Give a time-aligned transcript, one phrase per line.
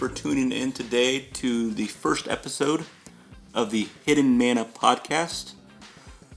[0.00, 2.86] for tuning in today to the first episode
[3.52, 5.52] of the Hidden Manna podcast.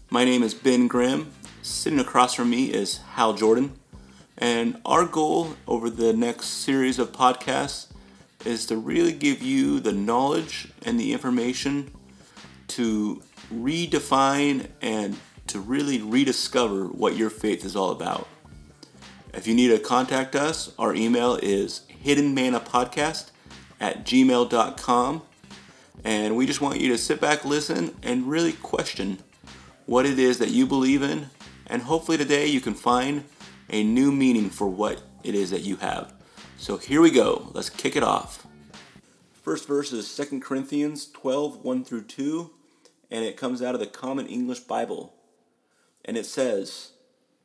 [0.10, 1.32] My name is Ben Grimm.
[1.62, 3.72] Sitting across from me is Hal Jordan.
[4.38, 7.88] And our goal over the next series of podcasts
[8.44, 11.90] is to really give you the knowledge and the information
[12.68, 15.16] to redefine and
[15.48, 18.28] to really rediscover what your faith is all about.
[19.34, 23.30] If you need to contact us, our email is hiddenmannapodcast
[23.84, 25.22] at gmail.com.
[26.06, 29.20] And we just want you to sit back, listen, and really question
[29.86, 31.28] what it is that you believe in.
[31.68, 33.26] And hopefully today you can find
[33.70, 36.14] a new meaning for what it is that you have.
[36.56, 37.50] So here we go.
[37.54, 38.48] Let's kick it off.
[39.34, 42.52] First verse is 2 Corinthians 12 1 through 2,
[43.12, 45.14] and it comes out of the Common English Bible.
[46.06, 46.94] And it says,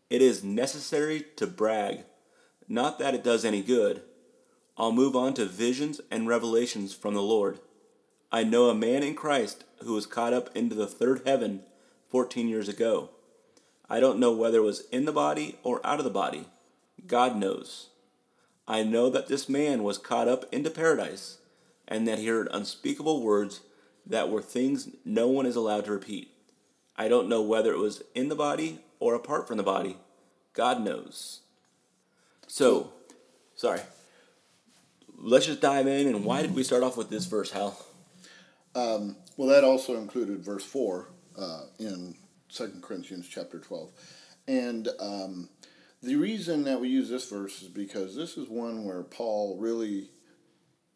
[0.09, 2.05] It is necessary to brag,
[2.69, 4.03] not that it does any good.
[4.79, 7.59] I'll move on to visions and revelations from the Lord.
[8.31, 11.63] I know a man in Christ who was caught up into the third heaven
[12.11, 13.11] 14 years ago.
[13.91, 16.47] I don't know whether it was in the body or out of the body.
[17.07, 17.89] God knows.
[18.69, 21.39] I know that this man was caught up into paradise
[21.89, 23.63] and that he heard unspeakable words
[24.07, 26.31] that were things no one is allowed to repeat.
[26.97, 29.97] I don't know whether it was in the body or apart from the body.
[30.53, 31.41] God knows.
[32.47, 32.93] So,
[33.57, 33.81] sorry.
[35.21, 36.07] Let's just dive in.
[36.07, 37.77] And why did we start off with this verse, Hal?
[38.75, 42.15] Um, well, that also included verse 4 uh, in
[42.51, 43.91] 2 Corinthians chapter 12.
[44.47, 45.49] And um,
[46.03, 50.11] the reason that we use this verse is because this is one where Paul really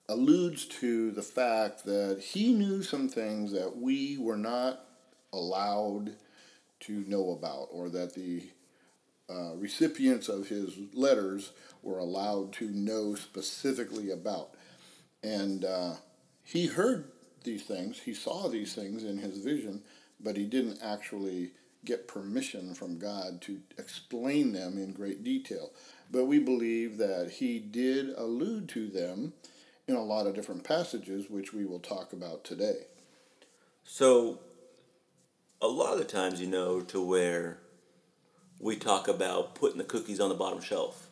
[0.08, 4.84] alludes to the fact that he knew some things that we were not
[5.32, 6.16] allowed
[6.80, 8.42] to know about, or that the
[9.32, 14.50] uh, recipients of his letters were allowed to know specifically about.
[15.22, 15.94] And uh,
[16.44, 17.10] he heard
[17.44, 19.82] these things, he saw these things in his vision,
[20.20, 21.52] but he didn't actually
[21.84, 25.70] get permission from God to explain them in great detail.
[26.10, 29.32] But we believe that he did allude to them
[29.88, 32.86] in a lot of different passages, which we will talk about today.
[33.84, 34.38] So,
[35.60, 37.58] a lot of times, you know, to where
[38.62, 41.08] we talk about putting the cookies on the bottom shelf.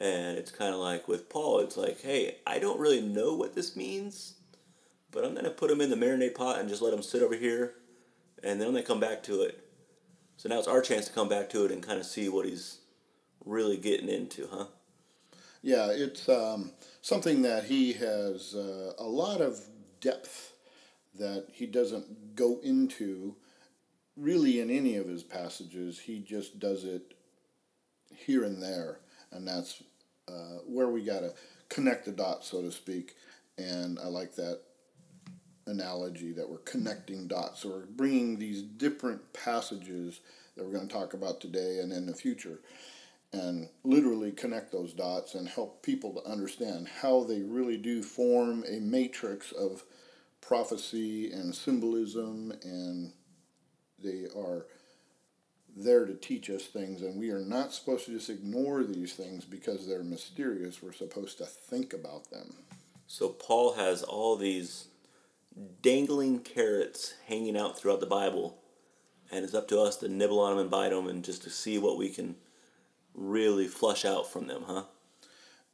[0.00, 3.54] And it's kind of like with Paul, it's like, hey, I don't really know what
[3.54, 4.34] this means,
[5.12, 7.22] but I'm going to put them in the marinade pot and just let them sit
[7.22, 7.74] over here.
[8.42, 9.62] And then they come back to it.
[10.38, 12.46] So now it's our chance to come back to it and kind of see what
[12.46, 12.78] he's
[13.44, 14.66] really getting into, huh?
[15.62, 16.72] Yeah, it's um,
[17.02, 19.60] something that he has uh, a lot of
[20.00, 20.52] depth
[21.14, 23.36] that he doesn't go into
[24.16, 25.98] really in any of his passages.
[25.98, 27.14] He just does it
[28.14, 29.00] here and there,
[29.32, 29.82] and that's
[30.28, 31.34] uh, where we got to
[31.68, 33.16] connect the dots, so to speak.
[33.58, 34.60] And I like that
[35.66, 37.62] analogy that we're connecting dots.
[37.62, 40.20] So we're bringing these different passages
[40.56, 42.60] that we're going to talk about today and in the future
[43.32, 48.64] and literally connect those dots and help people to understand how they really do form
[48.68, 49.82] a matrix of
[50.40, 53.12] prophecy and symbolism and
[54.04, 54.66] they are
[55.76, 59.44] there to teach us things and we are not supposed to just ignore these things
[59.44, 62.54] because they're mysterious we're supposed to think about them
[63.08, 64.86] so paul has all these
[65.82, 68.58] dangling carrots hanging out throughout the bible
[69.32, 71.50] and it's up to us to nibble on them and bite them and just to
[71.50, 72.36] see what we can
[73.14, 74.84] really flush out from them, huh?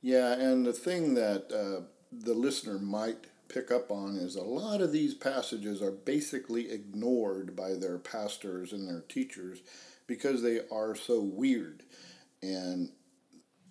[0.03, 4.81] Yeah, and the thing that uh, the listener might pick up on is a lot
[4.81, 9.61] of these passages are basically ignored by their pastors and their teachers
[10.07, 11.83] because they are so weird.
[12.43, 12.91] And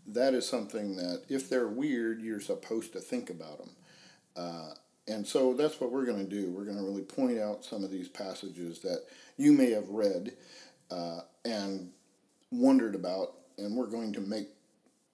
[0.06, 3.76] that is something that, if they're weird, you're supposed to think about them.
[4.36, 4.70] Uh,
[5.08, 6.52] and so that's what we're going to do.
[6.52, 9.06] We're going to really point out some of these passages that
[9.38, 10.34] you may have read
[10.92, 11.92] uh, and
[12.52, 14.48] wondered about and we're going to make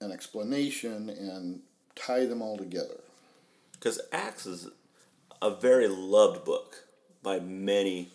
[0.00, 1.60] an explanation and
[1.94, 3.00] tie them all together.
[3.86, 4.68] Because Acts is
[5.40, 6.86] a very loved book
[7.22, 8.08] by many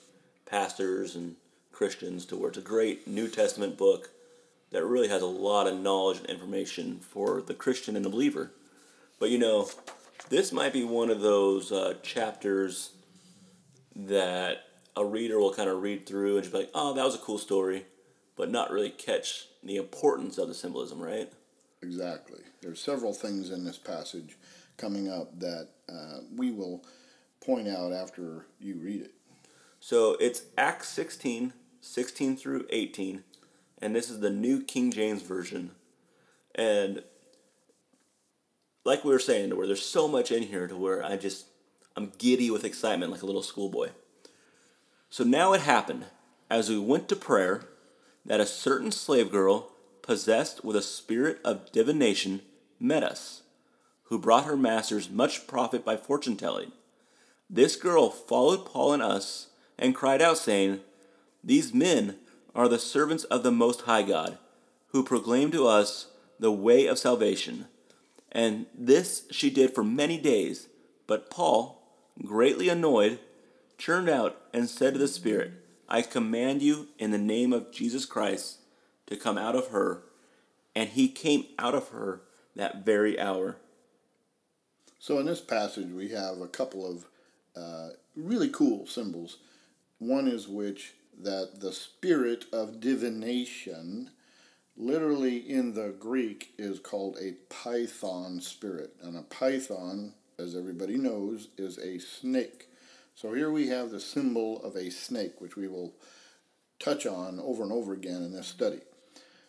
[0.45, 1.37] pastors and
[1.71, 4.09] Christians, to where it's a great New Testament book
[4.71, 8.51] that really has a lot of knowledge and information for the Christian and the believer.
[9.17, 9.69] But you know,
[10.27, 12.91] this might be one of those uh, chapters
[13.95, 14.65] that
[14.97, 17.19] a reader will kind of read through and just be like, oh, that was a
[17.19, 17.85] cool story,
[18.35, 21.31] but not really catch the importance of the symbolism, right?
[21.81, 22.41] Exactly.
[22.61, 24.35] There's several things in this passage
[24.77, 26.83] coming up that uh, we will
[27.43, 29.13] point out after you read it.
[29.79, 33.23] So it's Acts 16, 16 through 18,
[33.81, 35.71] and this is the New King James Version.
[36.53, 37.03] And
[38.83, 41.47] like we were saying, to where there's so much in here to where I just
[41.95, 43.89] I'm giddy with excitement like a little schoolboy.
[45.09, 46.05] So now it happened
[46.49, 47.65] as we went to prayer
[48.25, 49.71] that a certain slave girl
[50.01, 52.41] possessed with a spirit of divination
[52.79, 53.40] met us,
[54.11, 56.73] who brought her masters much profit by fortune telling.
[57.49, 59.47] This girl followed Paul and us
[59.79, 60.81] and cried out, saying,
[61.41, 62.17] These men
[62.53, 64.37] are the servants of the Most High God,
[64.87, 67.67] who proclaim to us the way of salvation.
[68.33, 70.67] And this she did for many days.
[71.07, 71.81] But Paul,
[72.25, 73.17] greatly annoyed,
[73.77, 75.53] turned out and said to the Spirit,
[75.87, 78.57] I command you in the name of Jesus Christ
[79.07, 80.03] to come out of her.
[80.75, 82.23] And he came out of her
[82.57, 83.55] that very hour.
[85.01, 87.05] So in this passage, we have a couple of
[87.59, 89.37] uh, really cool symbols.
[89.97, 90.93] One is which
[91.23, 94.11] that the spirit of divination,
[94.77, 98.93] literally in the Greek, is called a python spirit.
[99.01, 102.67] And a python, as everybody knows, is a snake.
[103.15, 105.95] So here we have the symbol of a snake, which we will
[106.77, 108.81] touch on over and over again in this study.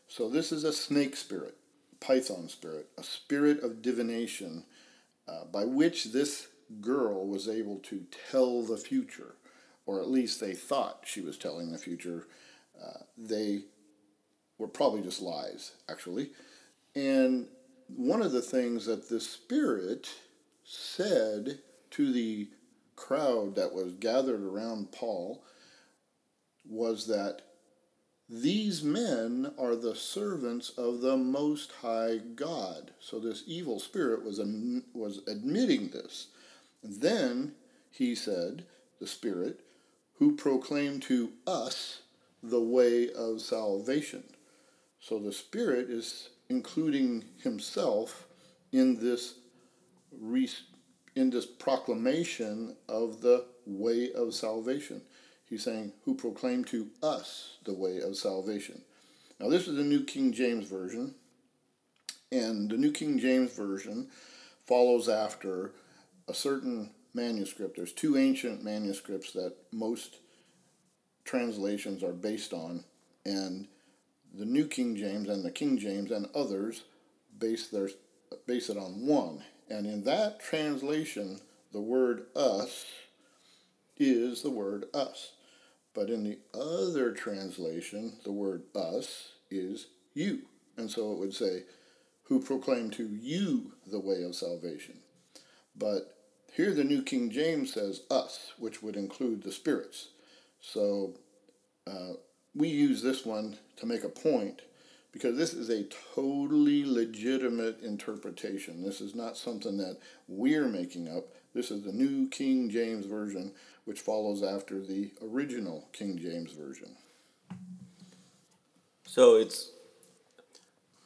[0.09, 1.57] So this is a snake spirit,
[2.01, 4.65] python spirit, a spirit of divination
[5.29, 6.49] uh, by which this
[6.81, 9.37] girl was able to tell the future,
[9.87, 12.27] or at least they thought she was telling the future.
[12.83, 13.63] Uh, they
[14.59, 16.31] were probably just lies, actually.
[16.95, 17.47] And
[17.89, 20.09] one of the things that the spirit
[20.65, 21.59] said
[21.91, 22.49] to the
[22.97, 25.43] crowd that was gathered around Paul
[26.65, 27.43] was that
[28.35, 32.93] these men are the servants of the Most High God.
[32.99, 34.41] So this evil spirit was,
[34.95, 36.29] was admitting this.
[36.83, 37.53] Then
[37.91, 38.65] he said,
[38.99, 39.61] the Spirit,
[40.15, 42.01] who proclaimed to us
[42.43, 44.25] the way of salvation.
[44.99, 48.27] So the Spirit is including himself
[48.73, 49.35] in this
[51.15, 55.03] in this proclamation of the way of salvation.
[55.53, 58.81] He's saying, who proclaimed to us the way of salvation.
[59.39, 61.15] Now, this is the New King James Version,
[62.33, 64.09] and the New King James Version
[64.65, 65.73] follows after
[66.27, 67.77] a certain manuscript.
[67.77, 70.17] There's two ancient manuscripts that most
[71.27, 72.85] translations are based on,
[73.27, 73.69] and
[74.33, 76.85] the New King James and the King James and others
[77.39, 77.91] base their
[78.47, 79.45] base it on one.
[79.69, 81.43] And in that translation,
[81.75, 82.87] the word us
[83.99, 85.33] is the word us.
[85.95, 90.43] But in the other translation, the word us is you.
[90.77, 91.65] And so it would say,
[92.25, 95.01] who proclaim to you the way of salvation.
[95.77, 96.17] But
[96.55, 100.09] here the New King James says us, which would include the spirits.
[100.61, 101.15] So
[101.87, 102.15] uh,
[102.55, 104.63] we use this one to make a point
[105.13, 108.83] because this is a totally legitimate interpretation.
[108.83, 111.25] This is not something that we're making up.
[111.55, 113.53] This is the New King James Version,
[113.85, 116.97] which follows after the original King James Version.
[119.07, 119.73] So it's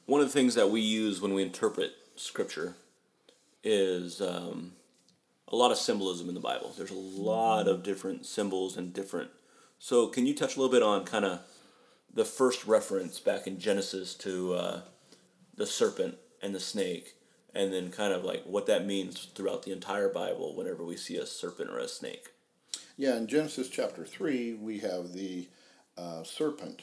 [0.05, 2.77] one of the things that we use when we interpret Scripture
[3.65, 4.73] is um,
[5.49, 6.73] a lot of symbolism in the Bible.
[6.77, 9.31] There's a lot of different symbols and different.
[9.79, 11.41] So can you touch a little bit on kind of
[12.13, 14.81] the first reference back in Genesis to uh,
[15.57, 17.15] the serpent and the snake,
[17.55, 21.17] and then kind of like what that means throughout the entire Bible whenever we see
[21.17, 22.29] a serpent or a snake.
[22.99, 25.49] Yeah, in Genesis chapter 3, we have the
[25.99, 26.81] uh, serpent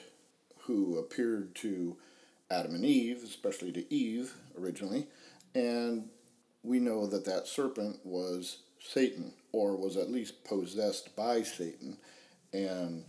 [0.59, 1.97] who appeared to
[2.51, 5.07] Adam and Eve, especially to Eve originally,
[5.55, 6.09] and
[6.61, 11.97] we know that that serpent was Satan, or was at least possessed by Satan,
[12.53, 13.05] and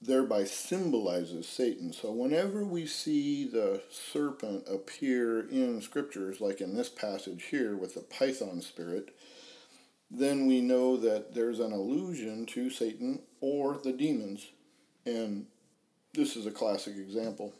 [0.00, 1.92] thereby symbolizes Satan.
[1.92, 7.92] So whenever we see the serpent appear in scriptures, like in this passage here with
[7.92, 9.14] the python spirit,
[10.18, 14.46] then we know that there's an allusion to Satan or the demons.
[15.06, 15.46] And
[16.12, 17.52] this is a classic example.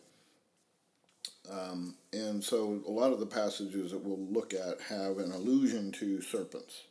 [1.50, 5.92] Um, and so a lot of the passages that we'll look at have an allusion
[5.92, 6.84] to serpents.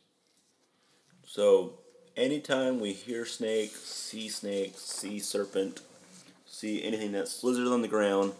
[1.26, 1.80] So
[2.16, 5.80] anytime we hear snake, see snake, see serpent,
[6.46, 8.34] see anything that slithers on the ground,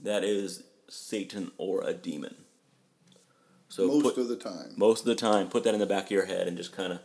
[0.00, 2.34] that is Satan or a demon.
[3.78, 4.72] So most put, of the time.
[4.76, 6.92] Most of the time, put that in the back of your head and just kind
[6.92, 6.98] of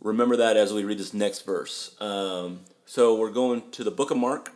[0.00, 2.00] remember that as we read this next verse.
[2.00, 4.52] Um, so we're going to the book of Mark,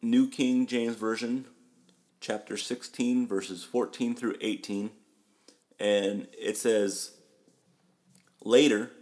[0.00, 1.46] New King James Version,
[2.20, 4.90] chapter 16, verses 14 through 18.
[5.80, 7.16] And it says,
[8.44, 8.92] Later,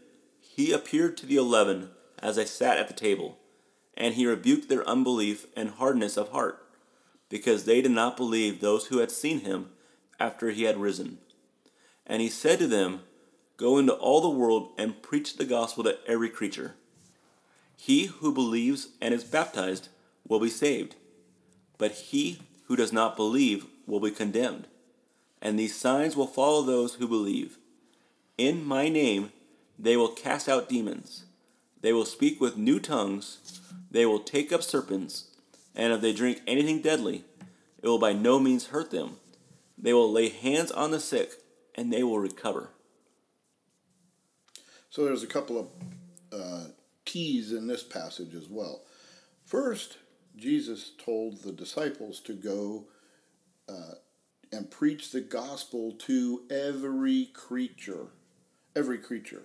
[0.41, 3.37] he appeared to the eleven as they sat at the table,
[3.99, 6.67] and he rebuked their unbelief and hardness of heart,
[7.29, 9.69] because they did not believe those who had seen him
[10.18, 11.18] after he had risen.
[12.06, 13.00] And he said to them,
[13.56, 16.75] Go into all the world and preach the gospel to every creature.
[17.76, 19.88] He who believes and is baptized
[20.28, 20.96] will be saved,
[21.78, 24.66] but he who does not believe will be condemned.
[25.40, 27.58] And these signs will follow those who believe.
[28.37, 29.32] In my name
[29.78, 31.25] they will cast out demons.
[31.82, 33.61] They will speak with new tongues.
[33.90, 35.28] They will take up serpents.
[35.75, 37.25] And if they drink anything deadly,
[37.82, 39.18] it will by no means hurt them.
[39.78, 41.33] They will lay hands on the sick,
[41.75, 42.71] and they will recover.
[44.90, 45.66] So there's a couple of
[46.33, 46.64] uh,
[47.04, 48.83] keys in this passage as well.
[49.45, 49.99] First,
[50.37, 52.87] Jesus told the disciples to go
[53.68, 53.97] uh,
[54.52, 58.06] and preach the gospel to every creature.
[58.75, 59.42] Every creature.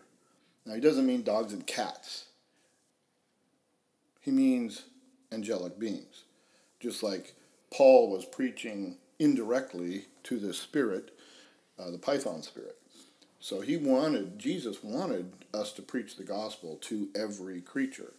[0.65, 2.25] Now, he doesn't mean dogs and cats,
[4.21, 4.83] he means
[5.31, 6.23] angelic beings.
[6.79, 7.33] Just like
[7.71, 11.11] Paul was preaching indirectly to the spirit,
[11.79, 12.77] uh, the python spirit.
[13.39, 18.13] So he wanted, Jesus wanted us to preach the gospel to every creature.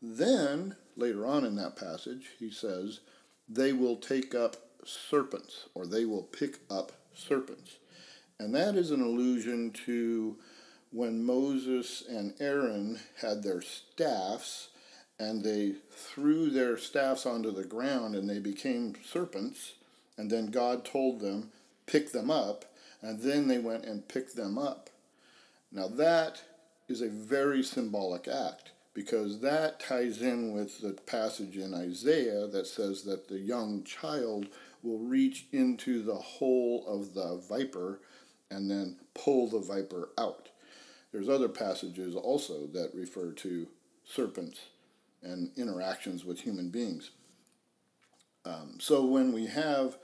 [0.00, 3.00] Then, later on in that passage, he says,
[3.48, 7.76] they will take up serpents, or they will pick up serpents.
[8.38, 10.36] And that is an allusion to
[10.92, 14.68] when Moses and Aaron had their staffs
[15.18, 19.74] and they threw their staffs onto the ground and they became serpents.
[20.16, 21.50] And then God told them,
[21.86, 22.64] pick them up.
[23.02, 24.90] And then they went and picked them up.
[25.72, 26.42] Now, that
[26.88, 32.66] is a very symbolic act because that ties in with the passage in Isaiah that
[32.66, 34.46] says that the young child
[34.82, 38.00] will reach into the hole of the viper
[38.50, 40.50] and then pull the viper out.
[41.12, 43.66] There's other passages also that refer to
[44.04, 44.60] serpents
[45.22, 47.10] and interactions with human beings.
[48.44, 49.96] Um, so when we have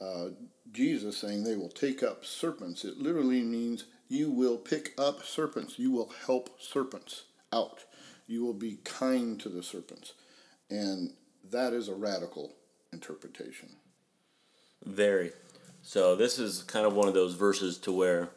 [0.00, 0.28] uh,
[0.72, 5.78] Jesus saying they will take up serpents, it literally means you will pick up serpents.
[5.78, 7.84] You will help serpents out.
[8.26, 10.14] You will be kind to the serpents.
[10.68, 11.12] And
[11.50, 12.52] that is a radical
[12.92, 13.70] interpretation.
[14.84, 15.32] Very.
[15.82, 18.30] So this is kind of one of those verses to where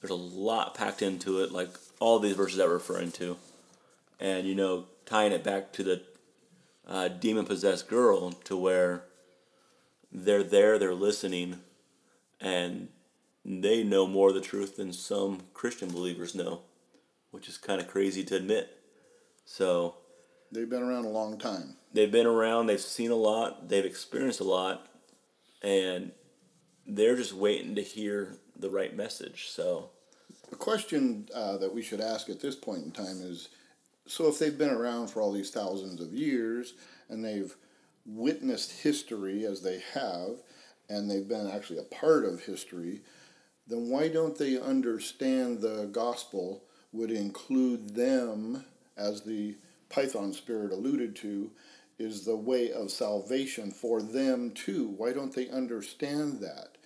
[0.00, 1.70] there's a lot packed into it, like
[2.00, 3.36] all these verses that we're referring to.
[4.20, 6.02] And, you know, tying it back to the
[6.86, 9.04] uh, demon possessed girl to where
[10.10, 11.60] they're there, they're listening,
[12.40, 12.88] and
[13.44, 16.60] they know more of the truth than some Christian believers know,
[17.30, 18.78] which is kind of crazy to admit.
[19.44, 19.96] So
[20.50, 21.76] they've been around a long time.
[21.92, 24.86] They've been around, they've seen a lot, they've experienced a lot,
[25.62, 26.12] and
[26.86, 29.48] they're just waiting to hear the right message.
[29.50, 29.90] So,
[30.50, 33.48] a question uh, that we should ask at this point in time is
[34.06, 36.74] so if they've been around for all these thousands of years
[37.08, 37.54] and they've
[38.04, 40.42] witnessed history as they have,
[40.88, 43.00] and they've been actually a part of history,
[43.66, 48.64] then why don't they understand the gospel would include them,
[48.96, 49.56] as the
[49.88, 51.50] Python spirit alluded to,
[51.98, 54.88] is the way of salvation for them too?
[54.96, 56.76] Why don't they understand that?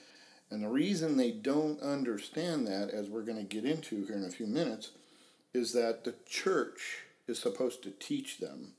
[0.50, 4.24] And the reason they don't understand that, as we're going to get into here in
[4.24, 4.92] a few minutes,
[5.52, 8.72] is that the church is supposed to teach them,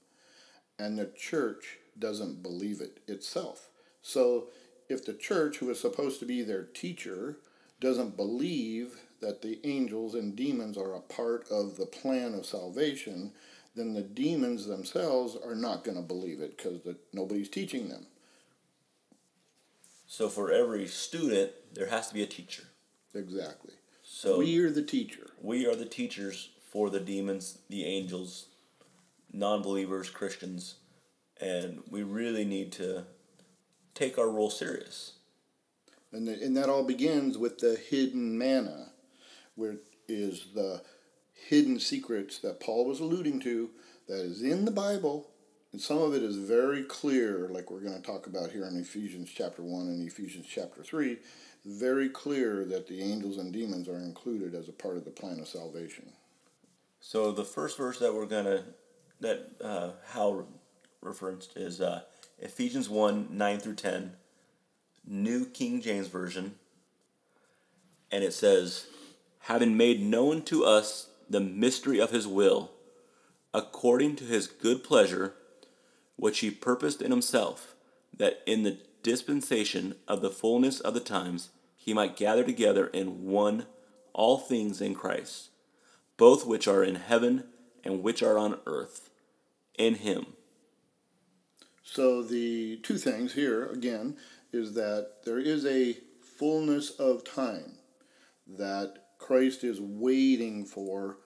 [0.79, 3.69] and the church doesn't believe it itself.
[4.01, 4.47] So
[4.89, 7.37] if the church, who is supposed to be their teacher,
[7.79, 13.31] doesn't believe that the angels and demons are a part of the plan of salvation,
[13.75, 16.79] then the demons themselves are not going to believe it because
[17.13, 18.07] nobody's teaching them.
[20.07, 22.63] So for every student, there has to be a teacher.
[23.13, 23.73] Exactly.
[24.03, 25.31] So we are the teacher.
[25.41, 28.47] We are the teachers for the demons, the angels,
[29.31, 30.75] non believers, Christians,
[31.39, 33.05] and we really need to
[33.93, 35.13] take our role serious.
[36.11, 38.91] And, the, and that all begins with the hidden manna,
[39.55, 40.81] where is the
[41.33, 43.69] hidden secrets that Paul was alluding to
[44.07, 45.29] that is in the Bible.
[45.71, 48.79] And some of it is very clear, like we're going to talk about here in
[48.79, 51.17] Ephesians chapter 1 and Ephesians chapter 3.
[51.65, 55.39] Very clear that the angels and demons are included as a part of the plan
[55.39, 56.13] of salvation.
[57.09, 58.65] So the first verse that we're gonna
[59.21, 60.45] that uh, Hal
[61.01, 62.01] referenced is uh,
[62.37, 64.17] Ephesians one nine through ten,
[65.05, 66.55] New King James Version,
[68.11, 68.87] and it says,
[69.39, 72.71] "Having made known to us the mystery of His will,
[73.53, 75.33] according to His good pleasure,
[76.17, 77.73] which He purposed in Himself,
[78.17, 83.23] that in the dispensation of the fullness of the times He might gather together in
[83.23, 83.65] one
[84.11, 85.51] all things in Christ."
[86.17, 87.45] Both which are in heaven
[87.83, 89.09] and which are on earth,
[89.77, 90.25] in him.
[91.83, 94.17] So the two things here, again,
[94.51, 97.77] is that there is a fullness of time
[98.47, 101.17] that Christ is waiting for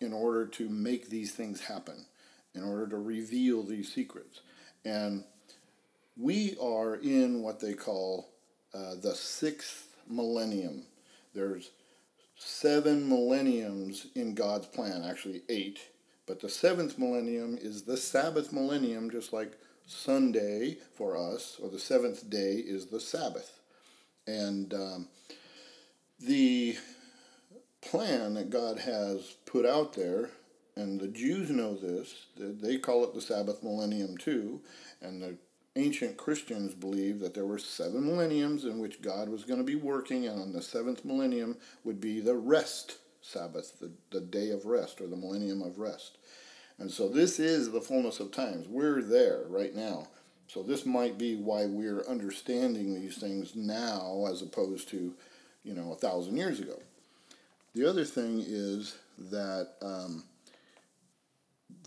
[0.00, 2.06] in order to make these things happen,
[2.54, 4.40] in order to reveal these secrets.
[4.84, 5.24] And
[6.16, 8.30] we are in what they call
[8.74, 10.84] uh, the sixth millennium.
[11.34, 11.70] There's
[12.42, 15.78] seven millenniums in God's plan, actually eight.
[16.26, 21.78] But the seventh millennium is the Sabbath millennium, just like Sunday for us, or the
[21.78, 23.60] seventh day is the Sabbath.
[24.26, 25.08] And um,
[26.18, 26.76] the
[27.82, 30.30] plan that God has put out there,
[30.76, 34.62] and the Jews know this, they call it the Sabbath millennium too,
[35.02, 35.36] and the
[35.80, 39.76] ancient Christians believed that there were seven millenniums in which God was going to be
[39.76, 44.66] working, and on the seventh millennium would be the rest Sabbath, the, the day of
[44.66, 46.18] rest, or the millennium of rest.
[46.78, 48.66] And so this is the fullness of times.
[48.66, 50.08] We're there right now.
[50.46, 55.14] So this might be why we're understanding these things now as opposed to,
[55.62, 56.80] you know, a thousand years ago.
[57.74, 58.96] The other thing is
[59.30, 60.24] that um,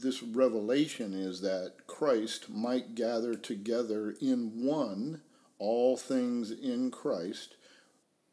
[0.03, 5.21] this revelation is that Christ might gather together in one
[5.57, 7.55] all things in Christ,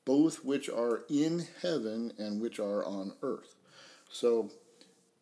[0.04, 3.54] both which are in heaven and which are on earth.
[4.10, 4.50] So,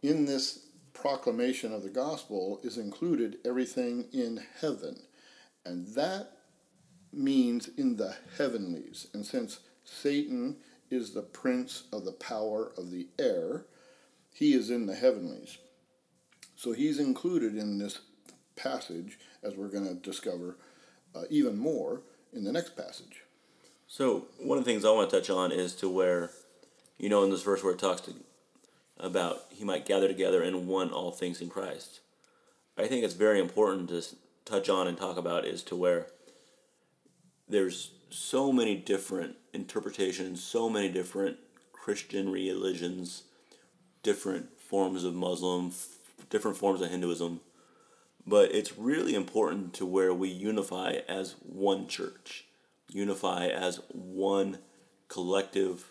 [0.03, 5.03] in this proclamation of the gospel is included everything in heaven.
[5.65, 6.33] And that
[7.13, 9.07] means in the heavenlies.
[9.13, 10.57] And since Satan
[10.91, 13.67] is the prince of the power of the air,
[14.33, 15.59] he is in the heavenlies.
[16.59, 18.01] So he's included in this
[18.57, 20.57] passage, as we're going to discover
[21.15, 23.23] uh, even more in the next passage.
[23.87, 26.31] So, one of the things I want to touch on is to where,
[26.99, 28.15] you know, in this verse where it talks to,
[28.99, 32.01] about he might gather together and one all things in Christ.
[32.77, 34.03] I think it's very important to
[34.45, 36.09] touch on and talk about is to where
[37.49, 41.37] there's so many different interpretations, so many different
[41.71, 43.23] Christian religions,
[44.03, 45.71] different forms of Muslim,
[46.31, 47.41] different forms of Hinduism.
[48.27, 52.45] But it's really important to where we unify as one church,
[52.89, 54.59] unify as one
[55.09, 55.87] collective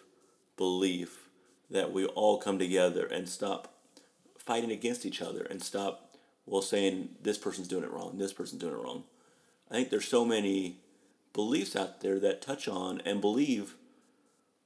[0.55, 1.29] belief
[1.69, 3.73] that we all come together and stop
[4.37, 8.61] fighting against each other and stop, well, saying this person's doing it wrong, this person's
[8.61, 9.03] doing it wrong.
[9.69, 10.77] I think there's so many
[11.33, 13.75] beliefs out there that touch on and believe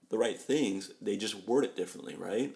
[0.09, 2.55] the right things, they just word it differently, right?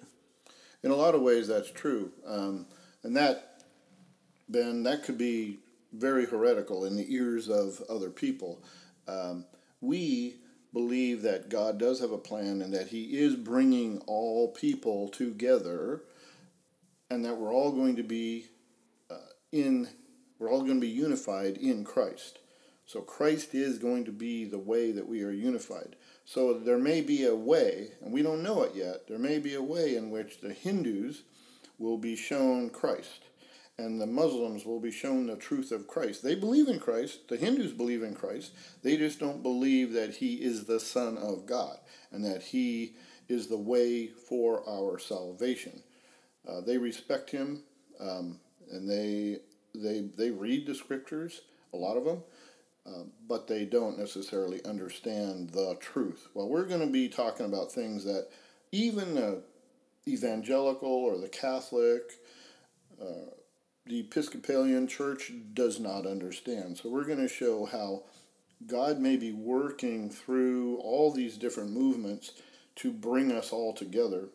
[0.83, 2.11] In a lot of ways, that's true.
[2.27, 2.67] Um,
[3.05, 3.61] and that,
[4.49, 5.59] Ben, that could be
[5.93, 8.63] very heretical in the ears of other people.
[9.07, 9.45] Um,
[9.79, 10.37] we
[10.73, 16.01] believe that God does have a plan and that He is bringing all people together
[17.11, 18.47] and that we're all going to be
[19.11, 19.17] uh,
[19.51, 19.87] in,
[20.39, 22.39] we're all going to be unified in Christ.
[22.87, 25.95] So Christ is going to be the way that we are unified.
[26.25, 29.53] So there may be a way, and we don't know it yet, there may be
[29.53, 31.21] a way in which the Hindus
[31.77, 33.25] will be shown Christ,
[33.77, 36.23] and the Muslims will be shown the truth of Christ.
[36.23, 40.35] They believe in Christ, the Hindus believe in Christ, they just don't believe that he
[40.35, 41.77] is the Son of God
[42.11, 42.95] and that he
[43.27, 45.81] is the way for our salvation.
[46.47, 47.63] Uh, they respect him,
[47.99, 48.39] um,
[48.71, 49.39] and they,
[49.73, 51.41] they, they read the scriptures,
[51.73, 52.21] a lot of them,
[52.85, 56.27] uh, but they don't necessarily understand the truth.
[56.33, 58.27] Well, we're going to be talking about things that
[58.71, 59.37] even a
[60.07, 62.01] evangelical or the Catholic,
[63.01, 63.31] uh,
[63.85, 66.77] the Episcopalian Church does not understand.
[66.77, 68.03] So we're going to show how
[68.65, 72.31] God may be working through all these different movements
[72.77, 74.29] to bring us all together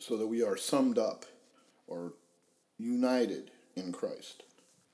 [0.00, 1.24] so that we are summed up
[1.86, 2.12] or
[2.78, 4.42] united in Christ.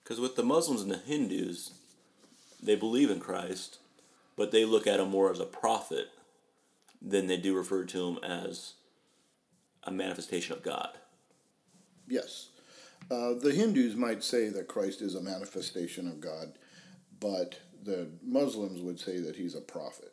[0.02, 1.72] Because with the Muslims and the Hindus,
[2.62, 3.78] they believe in Christ,
[4.36, 6.08] but they look at him more as a prophet
[7.00, 8.74] than they do refer to him as
[9.84, 10.90] a manifestation of God.
[12.08, 12.48] Yes.
[13.10, 16.52] Uh, the Hindus might say that Christ is a manifestation of God,
[17.20, 20.12] but the Muslims would say that he's a prophet.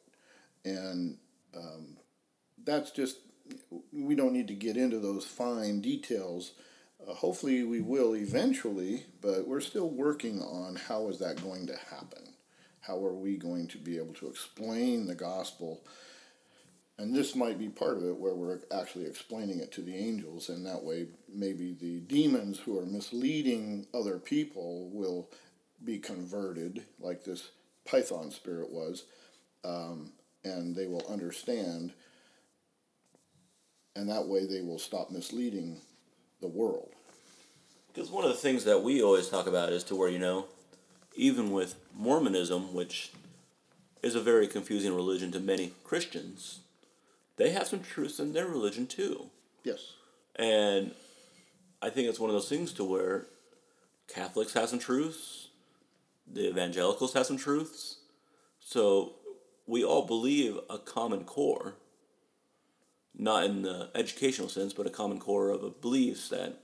[0.65, 1.17] And
[1.55, 1.97] um,
[2.63, 3.17] that's just,
[3.91, 6.51] we don't need to get into those fine details.
[7.07, 11.77] Uh, hopefully, we will eventually, but we're still working on how is that going to
[11.89, 12.33] happen.
[12.81, 15.81] How are we going to be able to explain the gospel
[17.01, 20.49] and this might be part of it where we're actually explaining it to the angels,
[20.49, 25.27] and that way maybe the demons who are misleading other people will
[25.83, 27.49] be converted, like this
[27.85, 29.05] python spirit was,
[29.63, 30.11] um,
[30.43, 31.91] and they will understand,
[33.95, 35.81] and that way they will stop misleading
[36.39, 36.91] the world.
[37.91, 40.45] Because one of the things that we always talk about is to where, you know,
[41.15, 43.11] even with Mormonism, which
[44.03, 46.59] is a very confusing religion to many Christians,
[47.37, 49.29] they have some truths in their religion too.
[49.63, 49.93] Yes.
[50.35, 50.91] And
[51.81, 53.27] I think it's one of those things to where
[54.07, 55.49] Catholics have some truths,
[56.31, 57.97] the evangelicals have some truths.
[58.59, 59.15] So
[59.65, 61.75] we all believe a common core,
[63.17, 66.59] not in the educational sense, but a common core of beliefs that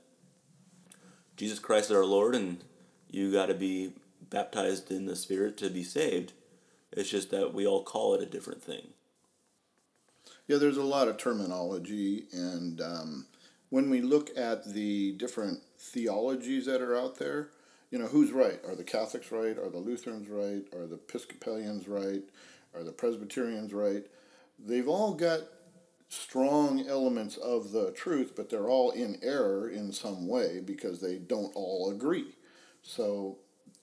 [1.36, 2.64] Jesus Christ is our Lord and
[3.10, 3.94] you got to be
[4.30, 6.34] baptized in the Spirit to be saved.
[6.92, 8.90] It's just that we all call it a different thing.
[10.48, 13.26] Yeah, there's a lot of terminology, and um,
[13.70, 17.50] when we look at the different theologies that are out there,
[17.92, 18.60] you know, who's right?
[18.68, 19.58] Are the Catholics right?
[19.58, 20.64] Are the Lutherans right?
[20.78, 22.24] Are the Episcopalians right?
[22.76, 24.06] Are the Presbyterians right?
[24.60, 25.42] They've all got
[26.10, 31.16] strong elements of the truth, but they're all in error in some way because they
[31.16, 32.36] don't all agree.
[32.82, 33.38] So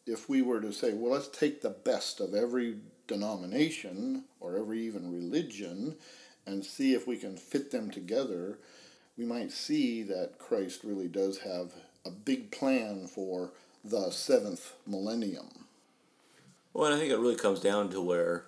[0.07, 2.77] if we were to say, well, let's take the best of every
[3.07, 5.97] denomination or every even religion
[6.47, 8.59] and see if we can fit them together,
[9.17, 11.73] we might see that Christ really does have
[12.05, 13.53] a big plan for
[13.85, 15.67] the seventh millennium.
[16.73, 18.45] Well, and I think it really comes down to where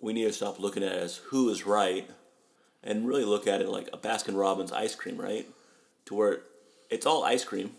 [0.00, 2.08] we need to stop looking at it as who is right
[2.82, 5.46] and really look at it like a Baskin Robbins ice cream, right?
[6.06, 6.40] To where
[6.90, 7.72] it's all ice cream,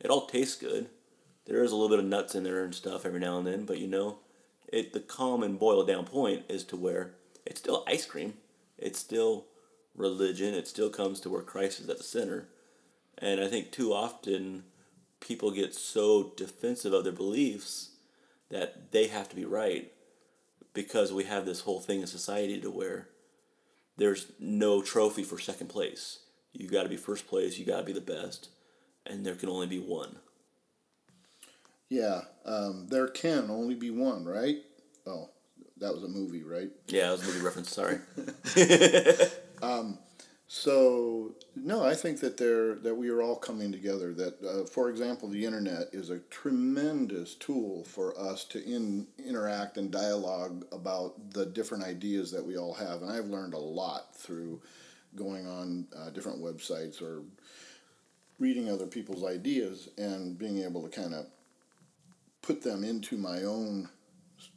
[0.00, 0.88] it all tastes good.
[1.46, 3.64] There is a little bit of nuts in there and stuff every now and then,
[3.64, 4.18] but you know,
[4.68, 7.12] it the common boiled down point is to where
[7.46, 8.34] it's still ice cream.
[8.78, 9.46] It's still
[9.94, 10.54] religion.
[10.54, 12.48] It still comes to where Christ is at the center.
[13.18, 14.64] And I think too often
[15.20, 17.90] people get so defensive of their beliefs
[18.50, 19.92] that they have to be right
[20.72, 23.08] because we have this whole thing in society to where
[23.96, 26.20] there's no trophy for second place.
[26.52, 28.48] You got to be first place, you got to be the best,
[29.06, 30.16] and there can only be one.
[31.88, 34.58] Yeah, um, there can only be one, right?
[35.06, 35.30] Oh,
[35.78, 36.70] that was a movie, right?
[36.88, 37.72] Yeah, that was a movie reference.
[37.72, 37.98] Sorry.
[39.62, 39.98] um,
[40.46, 44.12] so no, I think that there that we are all coming together.
[44.12, 49.78] That, uh, for example, the internet is a tremendous tool for us to in, interact
[49.78, 54.14] and dialogue about the different ideas that we all have, and I've learned a lot
[54.14, 54.60] through
[55.16, 57.22] going on uh, different websites or
[58.38, 61.26] reading other people's ideas and being able to kind of
[62.42, 63.88] put them into my own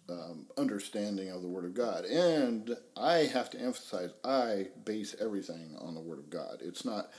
[0.10, 2.06] um, understanding of the Word of God.
[2.06, 6.60] And I have to emphasize, I base everything on the Word of God.
[6.62, 7.12] It's not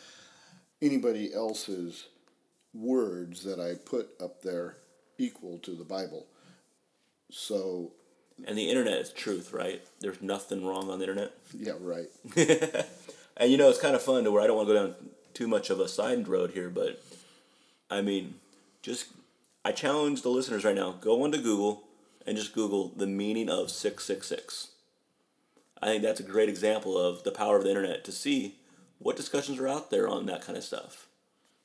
[0.81, 2.09] anybody else's
[2.75, 4.77] words that I put up there
[5.19, 6.27] equal to the Bible.
[7.31, 7.93] So.
[8.47, 9.83] And the internet is truth, right?
[10.01, 11.33] There's nothing wrong on the internet.
[11.53, 12.07] Yeah, right.
[13.37, 14.95] and you know, it's kind of fun to where I don't want to go down
[15.35, 17.03] too much of a side road here, but
[17.91, 18.35] I mean,
[18.83, 19.07] just
[19.65, 21.88] I challenge the listeners right now go onto Google
[22.29, 24.69] and just Google the meaning of 666.
[25.81, 28.57] I think that's a great example of the power of the internet to see
[28.99, 31.07] what discussions are out there on that kind of stuff.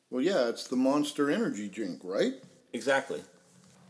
[0.10, 2.36] Well, yeah, it's the monster energy drink, right?
[2.72, 3.22] Exactly.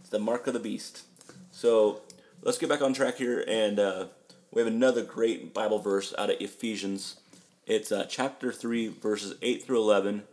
[0.02, 1.04] It's the mark of the beast.
[1.52, 2.02] So
[2.42, 4.06] let's get back on track here, and uh,
[4.52, 7.18] we have another great Bible verse out of Ephesians.
[7.68, 10.24] It's uh, chapter 3, verses 8 through 11,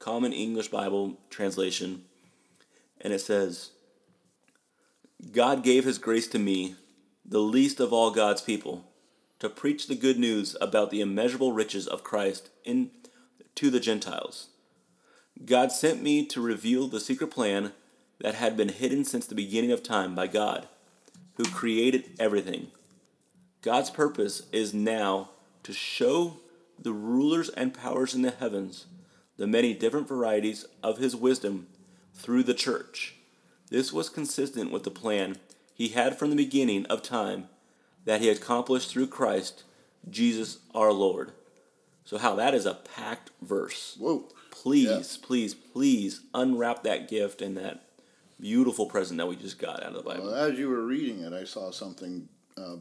[0.00, 2.06] Common English Bible translation.
[3.00, 3.70] And it says,
[5.32, 6.76] God gave his grace to me,
[7.24, 8.84] the least of all God's people,
[9.38, 12.90] to preach the good news about the immeasurable riches of Christ in
[13.54, 14.48] to the Gentiles.
[15.44, 17.72] God sent me to reveal the secret plan
[18.20, 20.68] that had been hidden since the beginning of time by God,
[21.34, 22.68] who created everything.
[23.62, 25.30] God's purpose is now
[25.62, 26.38] to show
[26.78, 28.86] the rulers and powers in the heavens
[29.36, 31.66] the many different varieties of his wisdom
[32.14, 33.14] through the church.
[33.70, 35.38] This was consistent with the plan
[35.74, 37.48] he had from the beginning of time
[38.04, 39.64] that he accomplished through Christ,
[40.08, 41.32] Jesus our Lord.
[42.04, 43.96] So, Hal that is a packed verse.
[43.98, 44.28] Whoa.
[44.50, 45.26] Please, yeah.
[45.26, 47.82] please, please unwrap that gift and that
[48.40, 50.26] beautiful present that we just got out of the Bible.
[50.26, 52.76] Well, as you were reading it, I saw something uh,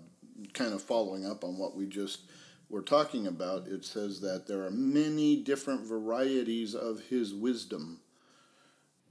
[0.53, 2.21] kind of following up on what we just
[2.69, 3.67] were talking about.
[3.67, 7.99] It says that there are many different varieties of his wisdom.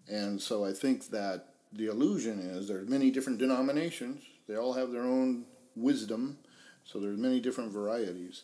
[0.09, 4.23] And so I think that the illusion is there's many different denominations.
[4.49, 6.39] They all have their own wisdom,
[6.85, 8.43] so there's many different varieties.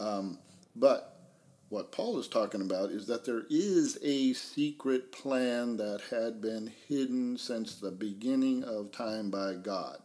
[0.00, 0.38] Um,
[0.74, 1.20] but
[1.68, 6.70] what Paul is talking about is that there is a secret plan that had been
[6.88, 9.98] hidden since the beginning of time by God.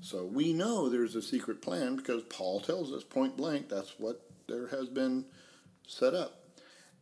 [0.00, 4.22] So we know there's a secret plan because Paul tells us point blank that's what
[4.48, 5.26] there has been
[5.86, 6.40] set up.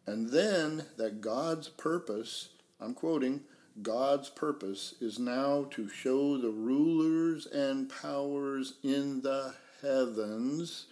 [0.06, 3.42] And then that God's purpose, I'm quoting,
[3.82, 10.86] God's purpose is now to show the rulers and powers in the heavens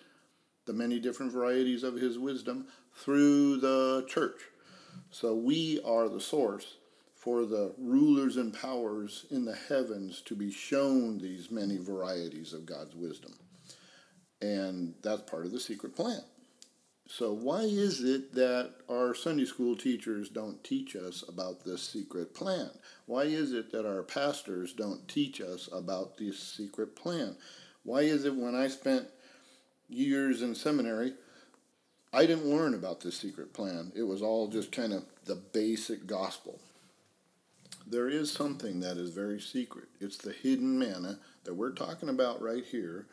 [0.66, 4.40] the many different varieties of his wisdom through the church.
[5.10, 6.76] So we are the source
[7.14, 12.66] for the rulers and powers in the heavens to be shown these many varieties of
[12.66, 13.34] God's wisdom.
[14.40, 16.22] And that's part of the secret plan.
[17.08, 22.34] So, why is it that our Sunday school teachers don't teach us about this secret
[22.34, 22.70] plan?
[23.06, 27.36] Why is it that our pastors don't teach us about this secret plan?
[27.84, 29.08] Why is it when I spent
[29.88, 31.14] years in seminary,
[32.12, 33.92] I didn't learn about this secret plan?
[33.94, 36.60] It was all just kind of the basic gospel.
[37.86, 39.88] There is something that is very secret.
[40.00, 43.06] It's the hidden manna that we're talking about right here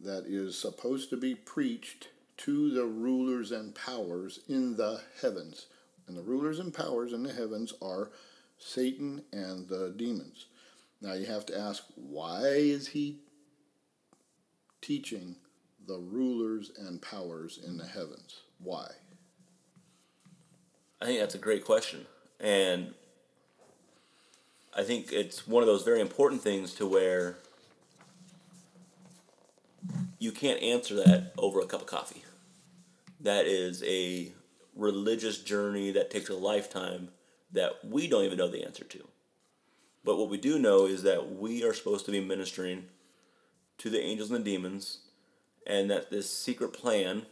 [0.00, 5.66] that is supposed to be preached to the rulers and powers in the heavens.
[6.06, 8.10] And the rulers and powers in the heavens are
[8.58, 10.46] Satan and the demons.
[11.00, 13.18] Now you have to ask, why is he
[14.80, 15.36] teaching
[15.86, 18.40] the rulers and powers in the heavens?
[18.58, 18.88] Why?
[21.00, 22.06] I think that's a great question.
[22.40, 22.94] And
[24.76, 27.36] I think it's one of those very important things to where
[30.18, 32.24] you can't answer that over a cup of coffee.
[33.20, 34.32] That is a
[34.74, 37.10] religious journey that takes a lifetime
[37.52, 39.08] that we don't even know the answer to.
[40.04, 42.84] But what we do know is that we are supposed to be ministering
[43.78, 45.00] to the angels and the demons,
[45.66, 47.26] and that this secret plan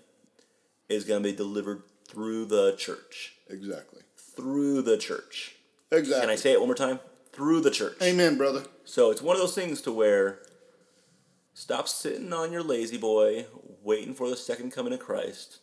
[0.88, 3.34] is going to be delivered through the church.
[3.48, 4.02] Exactly.
[4.16, 5.56] Through the church.
[5.90, 6.20] Exactly.
[6.20, 7.00] Can I say it one more time?
[7.32, 7.96] Through the church.
[8.02, 8.64] Amen, brother.
[8.84, 10.40] So it's one of those things to where
[11.54, 13.46] stop sitting on your La-Z-Boy
[13.82, 15.60] waiting for the second coming of Christ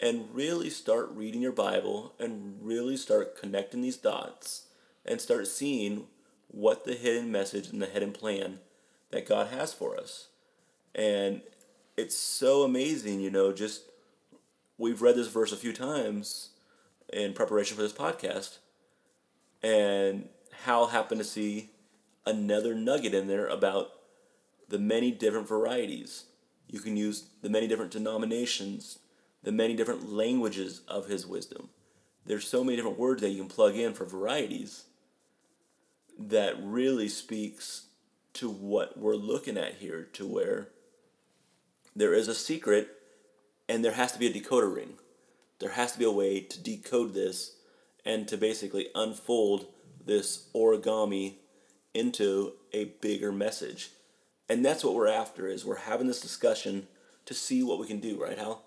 [0.00, 4.66] and really start reading your Bible and really start connecting these dots
[5.04, 6.06] and start seeing
[6.48, 8.58] what the hidden message and the hidden plan
[9.10, 10.28] that God has for us.
[10.94, 11.42] And
[11.96, 13.82] it's so amazing, you know, just
[14.78, 16.50] we've read this verse a few times
[17.12, 18.58] in preparation for this podcast.
[19.62, 20.28] And
[20.64, 21.70] Hal happened to see
[22.24, 23.90] another nugget in there about
[24.68, 26.24] the many different varieties.
[26.68, 28.98] You can use the many different denominations,
[29.42, 31.70] the many different languages of his wisdom.
[32.26, 34.84] There's so many different words that you can plug in for varieties
[36.18, 37.86] that really speaks
[38.34, 40.68] to what we're looking at here, to where
[41.96, 42.88] there is a secret
[43.68, 44.94] and there has to be a decoder ring.
[45.58, 47.56] There has to be a way to decode this
[48.04, 49.66] and to basically unfold
[50.04, 51.34] this origami
[51.94, 53.90] into a bigger message.
[54.48, 56.86] And that's what we're after is we're having this discussion
[57.26, 58.64] to see what we can do, right, Hal?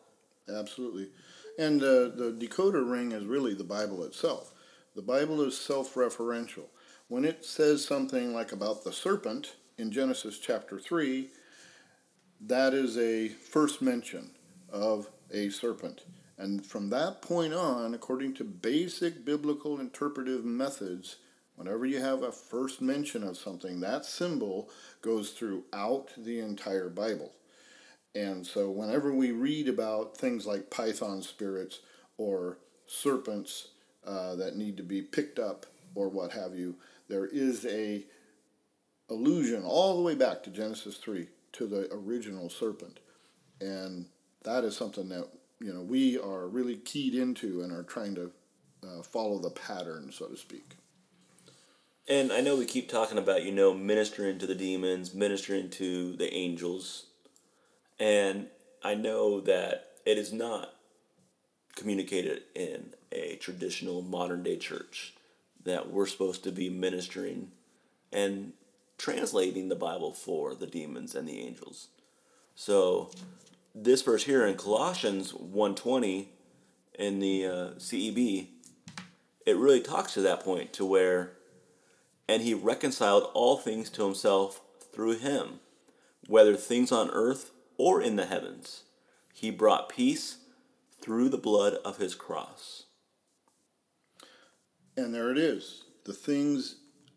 [0.49, 1.09] Absolutely.
[1.57, 4.53] And uh, the decoder ring is really the Bible itself.
[4.95, 6.65] The Bible is self referential.
[7.07, 11.29] When it says something like about the serpent in Genesis chapter 3,
[12.41, 14.31] that is a first mention
[14.71, 16.01] of a serpent.
[16.37, 21.17] And from that point on, according to basic biblical interpretive methods,
[21.55, 24.69] whenever you have a first mention of something, that symbol
[25.01, 27.31] goes throughout the entire Bible.
[28.15, 31.79] And so, whenever we read about things like python spirits
[32.17, 33.69] or serpents
[34.05, 36.75] uh, that need to be picked up or what have you,
[37.09, 38.05] there is a
[39.09, 42.99] allusion all the way back to Genesis 3 to the original serpent.
[43.59, 44.07] And
[44.43, 45.27] that is something that
[45.59, 48.31] you know we are really keyed into and are trying to
[48.83, 50.75] uh, follow the pattern, so to speak.
[52.07, 56.17] And I know we keep talking about, you know, ministering to the demons, ministering to
[56.17, 57.05] the angels.
[57.99, 58.47] And
[58.83, 60.73] I know that it is not
[61.75, 65.13] communicated in a traditional modern day church
[65.63, 67.51] that we're supposed to be ministering
[68.11, 68.53] and
[68.97, 71.87] translating the Bible for the demons and the angels.
[72.55, 73.09] So
[73.73, 76.27] this verse here in Colossians 1:20
[76.97, 78.47] in the uh, CEB
[79.45, 81.33] it really talks to that point to where
[82.29, 84.61] and he reconciled all things to himself
[84.93, 85.59] through him
[86.27, 88.83] whether things on earth or in the heavens
[89.33, 90.37] he brought peace
[91.01, 92.85] through the blood of his cross
[94.95, 96.75] and there it is the things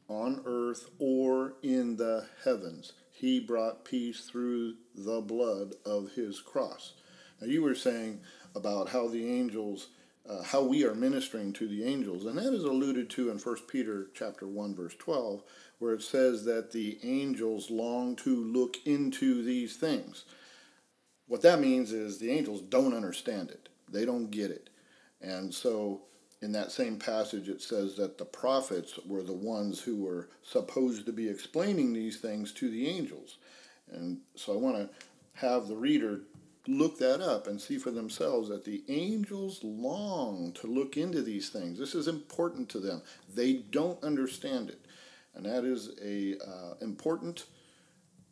[0.09, 6.93] on earth or in the heavens he brought peace through the blood of his cross.
[7.41, 8.21] Now, you were saying
[8.55, 9.89] about how the angels,
[10.29, 13.57] uh, how we are ministering to the angels, and that is alluded to in 1
[13.69, 15.43] Peter chapter 1, verse 12,
[15.79, 20.27] where it says that the angels long to look into these things.
[21.29, 24.71] What that means is the angels don't understand it, they don't get it.
[25.21, 26.03] And so,
[26.43, 31.07] in that same passage, it says that the prophets were the ones who were supposed
[31.07, 33.39] to be explaining these things to the angels.
[33.91, 34.91] And so I want to
[35.35, 36.21] have the reader
[36.69, 41.49] look that up and see for themselves that the angels long to look into these
[41.49, 41.79] things.
[41.79, 43.03] This is important to them.
[43.33, 44.85] They don't understand it.
[45.35, 47.47] And that is a uh, important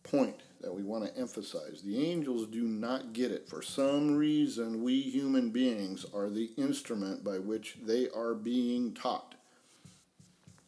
[0.03, 1.83] point that we want to emphasize.
[1.85, 3.49] The angels do not get it.
[3.49, 9.35] For some reason, we human beings are the instrument by which they are being taught.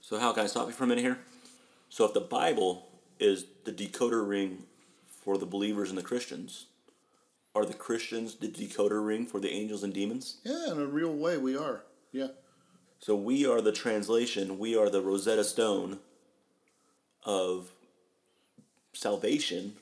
[0.02, 1.18] So, how can I stop you for a minute here?
[1.88, 2.86] So, if the Bible
[3.18, 4.64] is the decoder ring
[5.08, 6.66] for the believers and the Christians,
[7.54, 10.36] are the Christians the decoder ring for the angels and demons?
[10.44, 11.84] Yeah, in a real way, we are.
[12.12, 12.28] Yeah.
[13.00, 16.00] So, we are the translation, we are the Rosetta Stone
[17.24, 17.70] of
[18.92, 19.74] salvation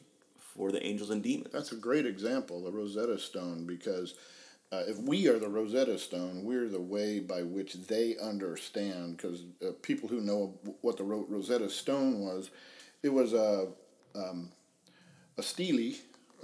[0.56, 1.52] for the angels and demons.
[1.52, 4.14] That's a great example, the Rosetta Stone, because
[4.72, 9.16] uh, if we are the Rosetta Stone, we're the way by which they understand.
[9.16, 12.50] Because uh, people who know what the Rosetta Stone was,
[13.02, 13.68] it was a
[14.14, 14.50] um,
[15.36, 15.94] a stele,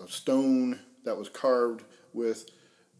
[0.03, 2.51] a stone that was carved with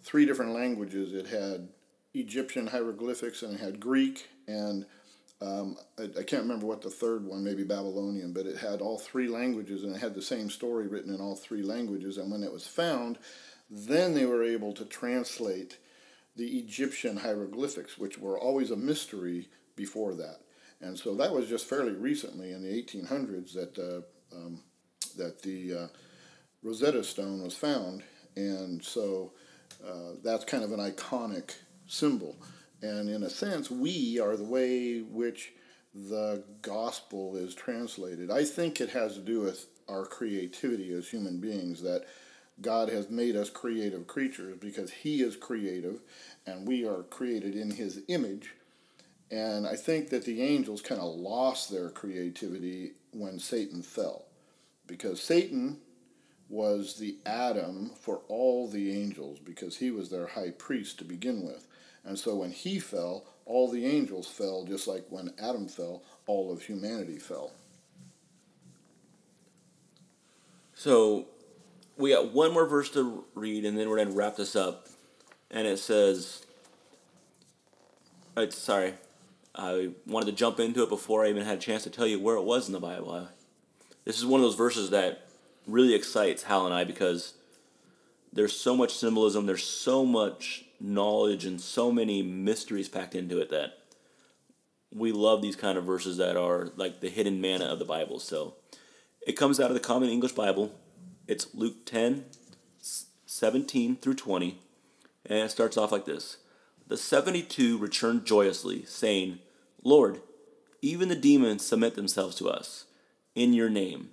[0.03, 1.13] three different languages.
[1.13, 1.69] It had
[2.15, 4.87] Egyptian hieroglyphics and it had Greek and
[5.43, 8.99] um, I, I, can't remember what the third one, maybe Babylonian, but it had all
[8.99, 12.19] three languages and it had the same story written in all three languages.
[12.19, 13.19] And when it was found,
[13.71, 15.79] then they were able to translate
[16.37, 20.41] the Egyptian hieroglyphics, which were always a mystery before that.
[20.83, 24.63] And so that was just fairly recently in the 1800s that uh, um,
[25.17, 25.87] that the uh,
[26.63, 28.03] Rosetta Stone was found,
[28.37, 29.33] and so
[29.87, 31.55] uh, that's kind of an iconic
[31.87, 32.37] symbol.
[32.83, 35.53] And in a sense, we are the way which
[35.95, 38.31] the gospel is translated.
[38.31, 42.07] I think it has to do with our creativity as human beings, that
[42.61, 46.01] God has made us creative creatures because He is creative
[46.47, 48.55] and we are created in His image.
[49.31, 54.27] And I think that the angels kind of lost their creativity when Satan fell.
[54.87, 55.79] Because Satan
[56.49, 61.47] was the Adam for all the angels, because he was their high priest to begin
[61.47, 61.67] with.
[62.05, 66.53] And so when he fell, all the angels fell, just like when Adam fell, all
[66.53, 67.53] of humanity fell.
[70.75, 71.27] So
[71.97, 74.89] we got one more verse to read, and then we're going to wrap this up.
[75.51, 76.47] And it says,
[78.37, 78.95] it's, sorry,
[79.55, 82.21] I wanted to jump into it before I even had a chance to tell you
[82.21, 83.29] where it was in the Bible.
[84.05, 85.27] This is one of those verses that
[85.67, 87.35] really excites Hal and I because
[88.33, 93.51] there's so much symbolism, there's so much knowledge and so many mysteries packed into it
[93.51, 93.79] that
[94.93, 98.19] we love these kind of verses that are like the hidden manna of the Bible.
[98.19, 98.55] So
[99.27, 100.73] it comes out of the Common English Bible.
[101.27, 102.25] It's Luke 10,
[103.27, 104.59] 17 through 20.
[105.27, 106.39] And it starts off like this
[106.87, 109.39] The 72 returned joyously, saying,
[109.85, 110.21] Lord,
[110.83, 112.87] even the demons submit themselves to us
[113.35, 114.11] in your name.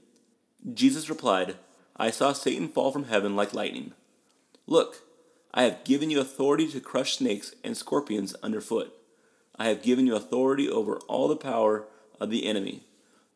[0.73, 1.55] Jesus replied,
[1.95, 3.93] I saw Satan fall from heaven like lightning.
[4.67, 5.01] Look,
[5.53, 8.93] I have given you authority to crush snakes and scorpions underfoot.
[9.55, 11.87] I have given you authority over all the power
[12.19, 12.83] of the enemy.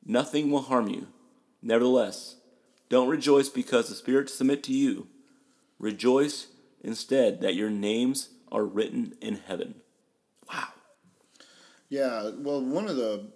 [0.05, 1.07] Nothing will harm you.
[1.61, 2.35] Nevertheless,
[2.89, 5.07] don't rejoice because the spirits submit to you.
[5.79, 6.47] Rejoice
[6.83, 9.75] instead that your names are written in heaven.
[10.51, 10.67] Wow.
[11.89, 13.27] Yeah, well, one of the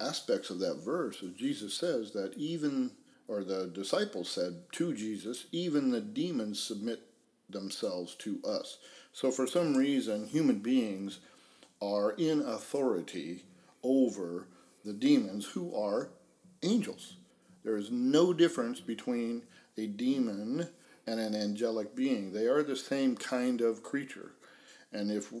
[0.00, 2.92] aspects of that verse is Jesus says that even,
[3.28, 7.00] or the disciples said to Jesus, even the demons submit
[7.52, 8.78] themselves to us.
[9.12, 11.20] So, for some reason, human beings
[11.80, 13.44] are in authority
[13.82, 14.46] over
[14.84, 16.10] the demons who are
[16.62, 17.16] angels.
[17.64, 19.42] There is no difference between
[19.76, 20.68] a demon
[21.06, 22.32] and an angelic being.
[22.32, 24.32] They are the same kind of creature.
[24.92, 25.32] And if,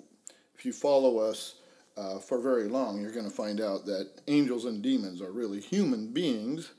[0.56, 1.56] if you follow us
[1.96, 5.60] uh, for very long, you're going to find out that angels and demons are really
[5.60, 6.72] human beings,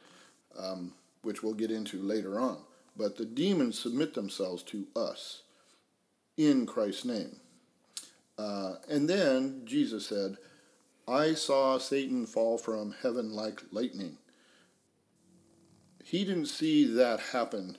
[0.58, 2.58] um, which we'll get into later on.
[2.96, 5.44] But the demons submit themselves to us
[6.38, 7.38] in Christ's name.
[8.38, 10.38] Uh, and then Jesus said,
[11.08, 14.18] I saw Satan fall from heaven like lightning.
[16.04, 17.78] He didn't see that happen,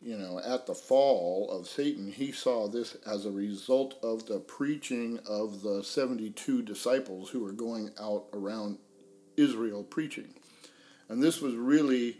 [0.00, 2.12] you know, at the fall of Satan.
[2.12, 7.52] He saw this as a result of the preaching of the 72 disciples who were
[7.52, 8.78] going out around
[9.36, 10.34] Israel preaching.
[11.08, 12.18] And this was really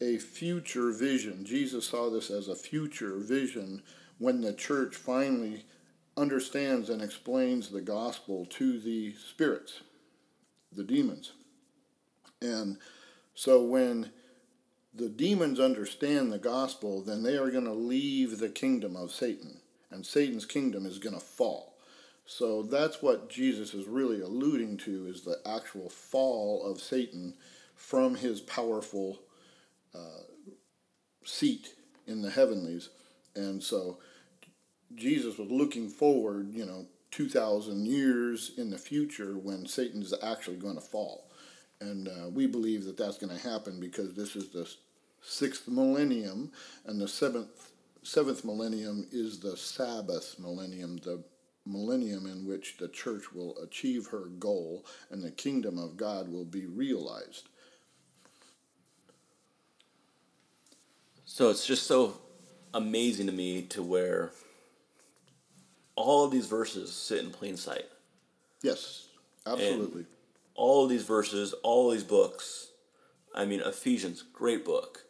[0.00, 1.44] a future vision.
[1.44, 3.82] Jesus saw this as a future vision
[4.18, 5.64] when the church finally
[6.16, 9.80] understands and explains the gospel to the spirits,
[10.72, 11.32] the demons.
[12.40, 12.78] And
[13.34, 14.10] so when
[14.94, 19.58] the demons understand the gospel, then they are going to leave the kingdom of Satan,
[19.90, 21.74] and Satan's kingdom is going to fall.
[22.26, 27.34] So that's what Jesus is really alluding to is the actual fall of Satan
[27.74, 29.18] from his powerful
[29.94, 30.22] uh,
[31.24, 31.74] seat
[32.06, 32.90] in the heavenlies.
[33.34, 33.98] And so
[34.94, 40.56] Jesus was looking forward, you know, 2,000 years in the future when Satan is actually
[40.56, 41.30] going to fall.
[41.80, 44.68] And uh, we believe that that's going to happen because this is the
[45.22, 46.52] sixth millennium,
[46.84, 47.72] and the seventh
[48.02, 51.24] seventh millennium is the Sabbath millennium, the
[51.66, 56.44] millennium in which the church will achieve her goal and the kingdom of God will
[56.44, 57.48] be realized.
[61.34, 62.14] So it's just so
[62.74, 64.30] amazing to me to where
[65.96, 67.86] all of these verses sit in plain sight.
[68.62, 69.08] Yes,
[69.44, 70.02] absolutely.
[70.02, 70.06] And
[70.54, 72.68] all of these verses, all these books.
[73.34, 75.06] I mean, Ephesians, great book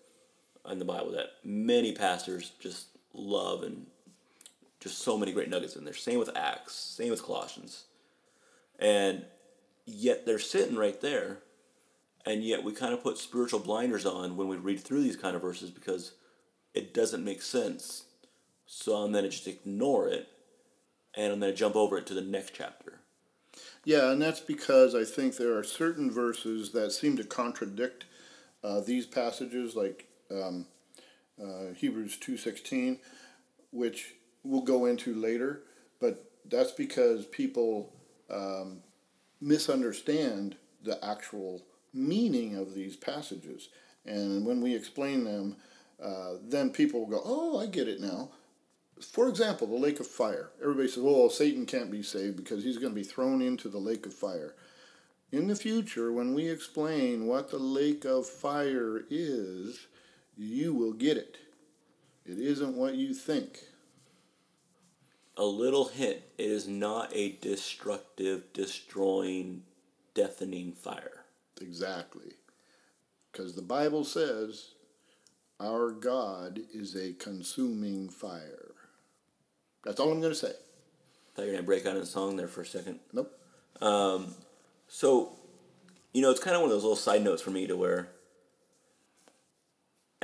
[0.67, 3.85] in the Bible that many pastors just love and
[4.81, 5.93] just so many great nuggets in there.
[5.93, 7.85] Same with Acts, same with Colossians.
[8.79, 9.27] And
[9.85, 11.41] yet they're sitting right there,
[12.27, 15.37] and yet we kind of put spiritual blinders on when we read through these kind
[15.37, 16.13] of verses because
[16.73, 18.05] it doesn't make sense.
[18.67, 20.29] So I'm going to just ignore it,
[21.15, 23.01] and I'm going to jump over it to the next chapter.
[23.85, 28.07] Yeah, and that's because I think there are certain verses that seem to contradict
[28.63, 30.67] uh, these passages, like um,
[31.41, 32.99] uh, Hebrews two sixteen,
[33.71, 35.63] which we'll go into later.
[36.01, 37.93] But that's because people
[38.31, 38.81] um,
[39.41, 41.63] misunderstand the actual
[41.95, 43.69] meaning of these passages,
[44.05, 45.57] and when we explain them,
[46.03, 48.33] uh, then people will go, "Oh, I get it now."
[49.01, 50.51] For example, the lake of fire.
[50.61, 53.79] Everybody says, "Oh, Satan can't be saved because he's going to be thrown into the
[53.79, 54.55] lake of fire."
[55.33, 59.87] In the future, when we explain what the lake of fire is,
[60.37, 61.39] you will get it.
[62.25, 63.61] It isn't what you think.
[65.37, 69.65] A little hint it is not a destructive, destroying,
[70.15, 71.24] deafening fire.
[71.61, 72.33] Exactly.
[73.31, 74.73] Because the Bible says
[75.61, 78.73] our God is a consuming fire.
[79.85, 80.53] That's all I'm going to say.
[81.35, 83.01] Thought you were going to break out in a song there for a second.
[83.13, 83.39] Nope.
[83.81, 84.35] Um,
[84.89, 85.37] so,
[86.13, 88.11] you know, it's kind of one of those little side notes for me to where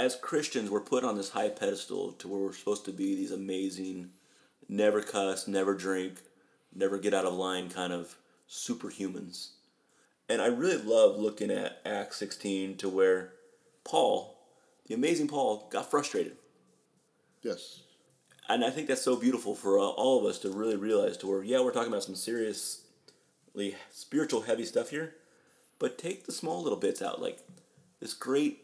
[0.01, 3.33] as Christians, we're put on this high pedestal to where we're supposed to be these
[3.33, 4.11] amazing,
[4.66, 6.22] never cuss, never drink,
[6.74, 8.16] never get out of line kind of
[8.49, 9.51] superhumans.
[10.31, 13.33] And I really love looking at Acts 16 to where
[13.83, 14.39] Paul,
[14.87, 16.37] the amazing Paul, got frustrated.
[17.43, 17.81] Yes.
[18.49, 21.26] And I think that's so beautiful for uh, all of us to really realize to
[21.26, 25.16] where, yeah, we're talking about some seriously spiritual heavy stuff here,
[25.81, 27.20] but take the small little bits out.
[27.20, 27.41] Like
[27.99, 28.62] this great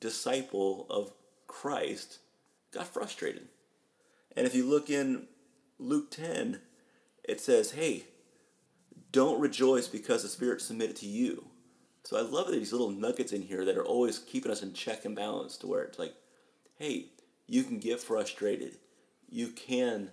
[0.00, 1.12] disciple of
[1.46, 2.18] Christ
[2.72, 3.46] got frustrated.
[4.36, 5.28] And if you look in
[5.78, 6.62] Luke 10,
[7.22, 8.06] it says, hey,
[9.12, 11.46] don't rejoice because the Spirit submitted to you.
[12.04, 15.04] So I love these little nuggets in here that are always keeping us in check
[15.04, 16.14] and balance to where it's like,
[16.78, 17.06] hey,
[17.46, 18.76] you can get frustrated.
[19.28, 20.10] You can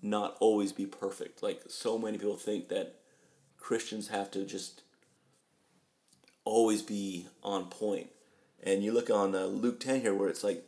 [0.00, 1.42] not always be perfect.
[1.42, 3.00] Like so many people think that
[3.58, 4.82] Christians have to just
[6.44, 8.10] always be on point.
[8.62, 10.64] And you look on uh, Luke 10 here where it's like,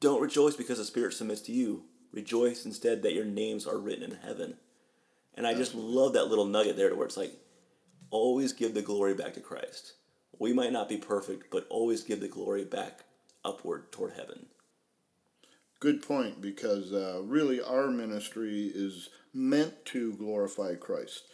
[0.00, 1.84] don't rejoice because the Spirit submits to you.
[2.12, 4.56] Rejoice instead that your names are written in heaven.
[5.36, 7.32] And I just love that little nugget there to where it's like,
[8.10, 9.94] always give the glory back to Christ.
[10.38, 13.00] We might not be perfect, but always give the glory back
[13.44, 14.46] upward toward heaven.
[15.80, 21.24] Good point, because uh, really our ministry is meant to glorify Christ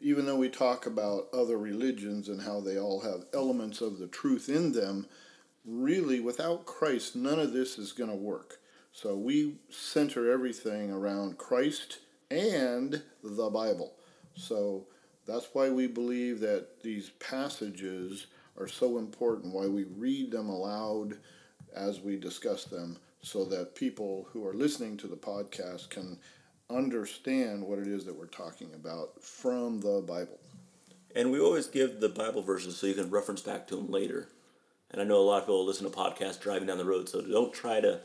[0.00, 4.06] even though we talk about other religions and how they all have elements of the
[4.06, 5.06] truth in them,
[5.64, 8.58] really without Christ, none of this is going to work.
[8.92, 11.98] So we center everything around Christ
[12.30, 13.94] and the Bible.
[14.34, 14.86] So
[15.26, 18.26] that's why we believe that these passages
[18.58, 21.18] are so important, why we read them aloud
[21.74, 26.18] as we discuss them, so that people who are listening to the podcast can
[26.70, 30.38] understand what it is that we're talking about from the Bible.
[31.16, 34.28] And we always give the Bible verses so you can reference back to them later.
[34.90, 37.20] And I know a lot of people listen to podcasts driving down the road, so
[37.20, 38.00] don't try to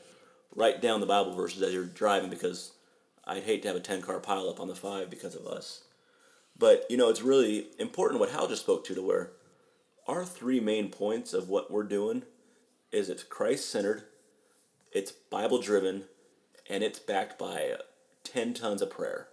[0.55, 2.71] write down the Bible verses as you're driving because
[3.25, 5.83] I'd hate to have a 10 car pileup on the five because of us.
[6.57, 9.31] But, you know, it's really important what Hal just spoke to, to where
[10.07, 12.23] our three main points of what we're doing
[12.91, 14.03] is it's Christ centered,
[14.91, 16.03] it's Bible driven,
[16.69, 17.75] and it's backed by
[18.23, 19.27] 10 tons of prayer.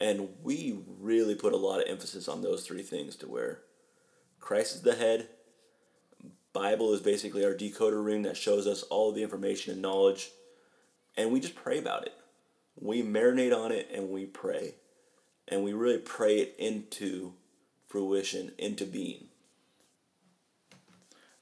[0.00, 3.60] And we really put a lot of emphasis on those three things to where
[4.40, 5.28] Christ is the head,
[6.56, 10.30] Bible is basically our decoder ring that shows us all of the information and knowledge,
[11.14, 12.14] and we just pray about it.
[12.80, 14.74] We marinate on it and we pray.
[15.48, 17.32] And we really pray it into
[17.86, 19.28] fruition, into being.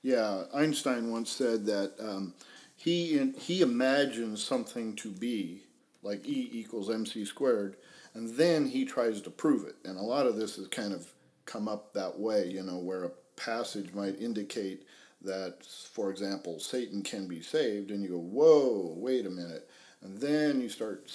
[0.02, 2.34] Yeah, Einstein once said that um,
[2.76, 5.62] he in, he imagines something to be
[6.02, 7.76] like E equals mc squared,
[8.12, 9.76] and then he tries to prove it.
[9.84, 11.10] And a lot of this has kind of
[11.46, 14.86] come up that way, you know, where a passage might indicate
[15.22, 19.68] that, for example, Satan can be saved, and you go, whoa, wait a minute.
[20.04, 21.10] And then you start,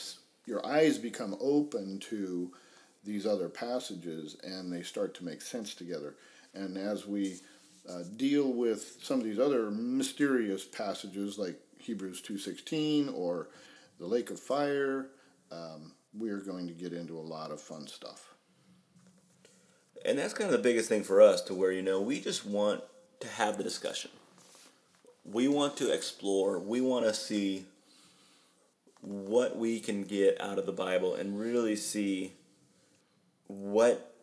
[0.46, 2.52] your eyes become open to
[3.06, 6.16] these other passages, and they start to make sense together.
[6.54, 7.40] And as we
[7.88, 13.48] uh, deal with some of these other mysterious passages like Hebrews 2.16 or
[14.00, 15.08] the lake of fire,
[15.52, 18.34] um, we are going to get into a lot of fun stuff.
[20.04, 22.46] And that's kind of the biggest thing for us to where, you know, we just
[22.46, 22.82] want
[23.20, 24.12] to have the discussion.
[25.26, 27.66] We want to explore, we want to see
[29.02, 32.34] what we can get out of the Bible and really see
[33.48, 34.16] what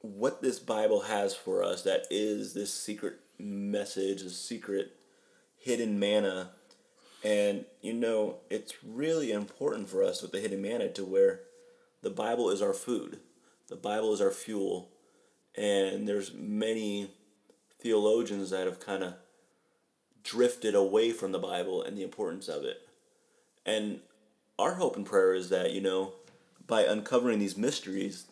[0.00, 4.96] what this Bible has for us that is this secret message, this secret
[5.58, 6.50] hidden manna.
[7.24, 11.40] And you know, it's really important for us with the hidden manna to where
[12.02, 13.20] the Bible is our food.
[13.68, 14.90] The Bible is our fuel.
[15.56, 17.10] And there's many
[17.78, 19.14] theologians that have kind of
[20.24, 22.88] drifted away from the Bible and the importance of it.
[23.64, 24.00] And
[24.58, 26.14] our hope and prayer is that, you know,
[26.66, 28.26] by uncovering these mysteries,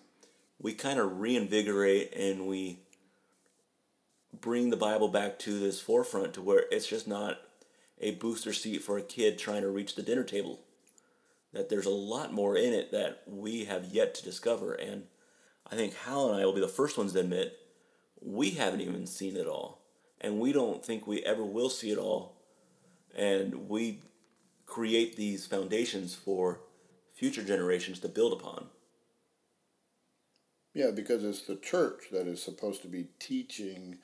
[0.61, 2.81] we kind of reinvigorate and we
[4.39, 7.39] bring the Bible back to this forefront to where it's just not
[8.01, 10.61] a booster seat for a kid trying to reach the dinner table.
[11.53, 14.73] That there's a lot more in it that we have yet to discover.
[14.73, 15.05] And
[15.71, 17.59] I think Hal and I will be the first ones to admit
[18.23, 19.81] we haven't even seen it all.
[20.21, 22.37] And we don't think we ever will see it all.
[23.17, 24.01] And we
[24.71, 26.61] create these foundations for
[27.13, 28.67] future generations to build upon.
[30.73, 33.99] Yeah, because it's the church that is supposed to be teaching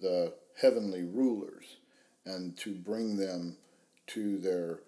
[0.00, 1.76] the heavenly rulers
[2.24, 3.56] and to bring them
[4.06, 4.78] to their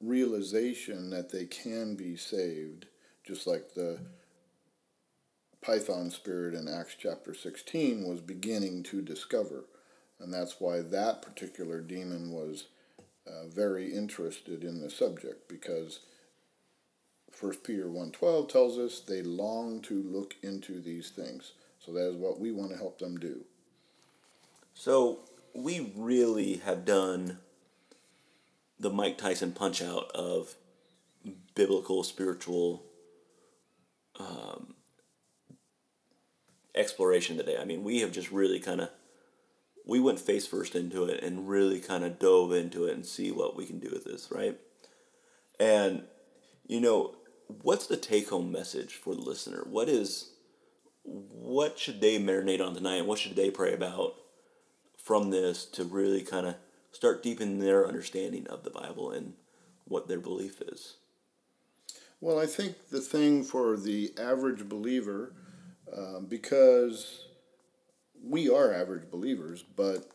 [0.00, 2.86] realization that they can be saved,
[3.26, 3.98] just like the
[5.60, 9.66] Python spirit in Acts chapter 16 was beginning to discover.
[10.18, 12.68] And that's why that particular demon was
[13.26, 16.00] uh, very interested in the subject because
[17.40, 21.52] 1 Peter 1.12 tells us they long to look into these things.
[21.78, 23.44] So that is what we want to help them do.
[24.74, 25.20] So
[25.54, 27.38] we really have done
[28.78, 30.54] the Mike Tyson punch out of
[31.54, 32.82] biblical, spiritual
[34.18, 34.74] um,
[36.74, 37.56] exploration today.
[37.58, 38.90] I mean, we have just really kind of
[39.86, 43.30] we went face first into it and really kind of dove into it and see
[43.30, 44.58] what we can do with this, right?
[45.60, 46.04] And
[46.66, 47.16] you know,
[47.62, 49.64] what's the take home message for the listener?
[49.68, 50.30] What is
[51.04, 53.06] what should they marinate on tonight?
[53.06, 54.14] What should they pray about
[54.96, 56.54] from this to really kind of
[56.92, 59.34] start deepening their understanding of the Bible and
[59.84, 60.96] what their belief is?
[62.20, 65.34] Well, I think the thing for the average believer,
[65.94, 67.26] uh, because
[68.26, 70.10] we are average believers, but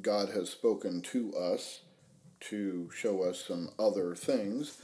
[0.00, 1.80] God has spoken to us
[2.40, 4.78] to show us some other things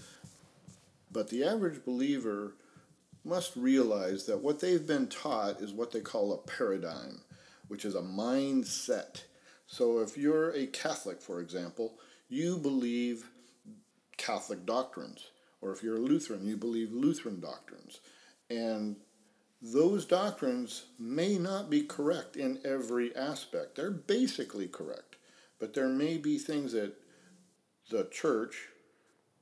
[1.17, 2.57] but the average believer
[3.25, 7.23] must realize that what they've been taught is what they call a paradigm,
[7.69, 9.23] which is a mindset.
[9.67, 11.95] So if you're a Catholic, for example,
[12.29, 13.31] you believe
[14.19, 15.31] Catholic doctrines.
[15.63, 18.01] Or if you're a Lutheran, you believe Lutheran doctrines.
[18.51, 18.97] And
[19.61, 23.77] those doctrines may not be correct in every aspect.
[23.77, 25.17] They're basically correct.
[25.59, 26.95] But there may be things that
[27.91, 28.69] the church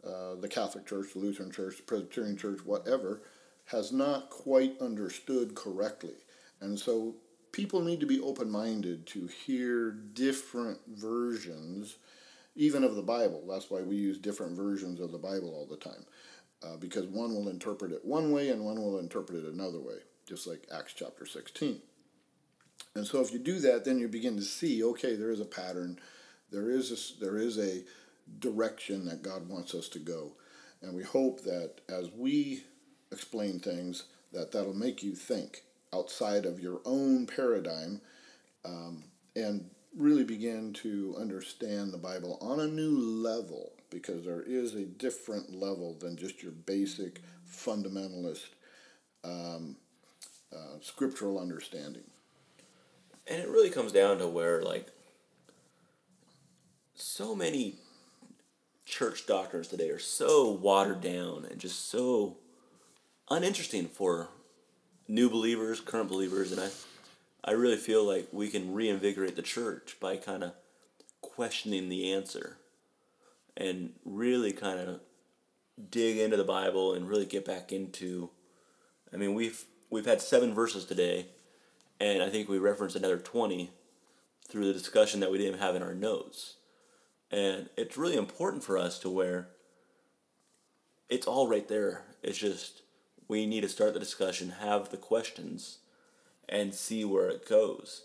[0.06, 3.22] uh, the Catholic Church, the Lutheran Church, the Presbyterian Church, whatever,
[3.66, 6.16] has not quite understood correctly.
[6.60, 7.14] And so
[7.52, 11.96] people need to be open minded to hear different versions,
[12.54, 13.42] even of the Bible.
[13.48, 16.04] That's why we use different versions of the Bible all the time,
[16.62, 19.96] uh, because one will interpret it one way and one will interpret it another way,
[20.26, 21.80] just like Acts chapter 16.
[22.94, 25.44] And so if you do that, then you begin to see okay, there is a
[25.44, 25.98] pattern,
[26.50, 27.82] there is a, there is a
[28.38, 30.32] direction that God wants us to go.
[30.82, 32.64] And we hope that as we
[33.10, 38.00] explain things, that that'll make you think outside of your own paradigm
[38.64, 39.04] um,
[39.36, 44.84] and really begin to understand the Bible on a new level because there is a
[44.84, 47.20] different level than just your basic
[47.50, 48.48] fundamentalist
[49.22, 49.76] um,
[50.52, 52.04] uh, scriptural understanding.
[53.26, 54.88] And it really comes down to where, like,
[56.94, 57.76] so many
[58.84, 62.36] church doctrines today are so watered down and just so
[63.30, 64.28] uninteresting for
[65.08, 66.70] new believers, current believers, and I,
[67.42, 70.52] I really feel like we can reinvigorate the church by kind of
[71.20, 72.58] questioning the answer
[73.56, 75.00] and really kind of
[75.90, 78.30] dig into the Bible and really get back into.
[79.12, 81.26] I mean, we've we've had seven verses today,
[82.00, 83.70] and I think we referenced another twenty
[84.48, 86.56] through the discussion that we didn't have in our notes.
[87.30, 89.48] And it's really important for us to where
[91.08, 92.02] it's all right there.
[92.22, 92.82] It's just
[93.28, 95.78] we need to start the discussion, have the questions,
[96.48, 98.02] and see where it goes.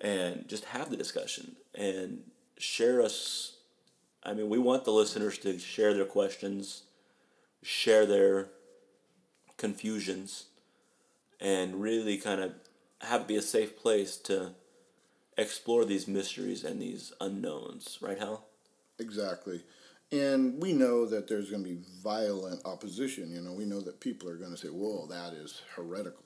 [0.00, 2.22] And just have the discussion and
[2.58, 3.56] share us.
[4.24, 6.84] I mean, we want the listeners to share their questions,
[7.62, 8.48] share their
[9.56, 10.46] confusions,
[11.40, 12.52] and really kind of
[13.00, 14.54] have it be a safe place to
[15.36, 18.46] explore these mysteries and these unknowns, right, Hal?
[18.98, 19.62] Exactly.
[20.12, 23.32] And we know that there's going to be violent opposition.
[23.32, 26.22] You know, we know that people are going to say, whoa, that is heretical.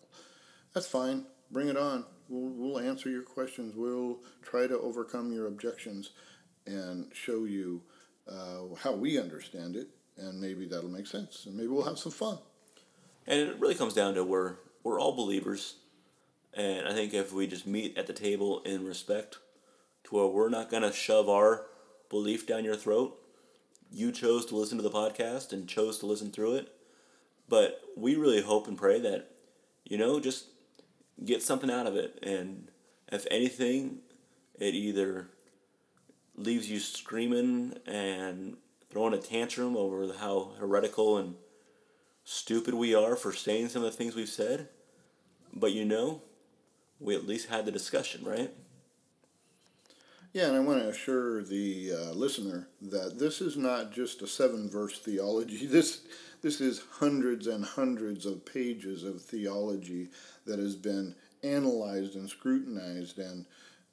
[0.74, 1.24] That's fine.
[1.52, 2.04] Bring it on.
[2.28, 3.74] We'll, we'll answer your questions.
[3.76, 6.10] We'll try to overcome your objections
[6.66, 7.82] and show you
[8.28, 9.88] uh, how we understand it.
[10.18, 11.44] And maybe that'll make sense.
[11.46, 12.38] And maybe we'll have some fun.
[13.26, 15.74] And it really comes down to we're, we're all believers.
[16.54, 19.38] And I think if we just meet at the table in respect
[20.04, 21.66] to where we're not to shove our
[22.08, 23.18] belief down your throat,
[23.92, 26.72] you chose to listen to the podcast and chose to listen through it.
[27.48, 29.30] But we really hope and pray that,
[29.84, 30.46] you know, just
[31.24, 32.18] get something out of it.
[32.22, 32.68] And
[33.12, 33.98] if anything,
[34.58, 35.28] it either
[36.36, 38.56] leaves you screaming and
[38.90, 41.34] throwing a tantrum over how heretical and
[42.24, 44.68] stupid we are for saying some of the things we've said.
[45.52, 46.22] But you know,
[47.00, 48.52] we at least had the discussion, right?
[50.32, 54.26] Yeah, and I want to assure the uh, listener that this is not just a
[54.26, 55.66] seven verse theology.
[55.70, 56.02] This
[56.42, 60.10] this is hundreds and hundreds of pages of theology
[60.44, 63.46] that has been analyzed and scrutinized, and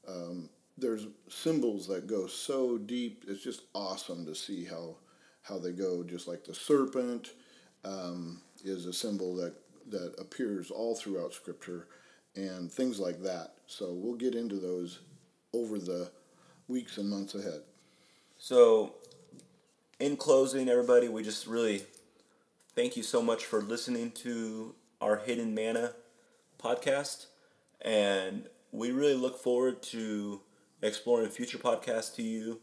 [0.08, 3.26] um, there's symbols that go so deep.
[3.28, 4.98] It's just awesome to see how
[5.44, 6.04] how they go.
[6.04, 7.34] Just like the serpent
[7.84, 9.54] um, is a symbol that
[9.90, 11.88] that appears all throughout Scripture,
[12.36, 13.54] and things like that.
[13.68, 15.00] So we'll get into those
[15.54, 16.12] over the
[16.68, 17.62] weeks and months ahead.
[18.38, 18.96] So,
[20.00, 21.84] in closing, everybody, we just really
[22.76, 25.94] thank you so much for listening to our Hidden Manna
[26.62, 27.28] podcast.
[27.82, 30.42] And we really look forward to
[30.84, 32.60] exploring future podcasts to you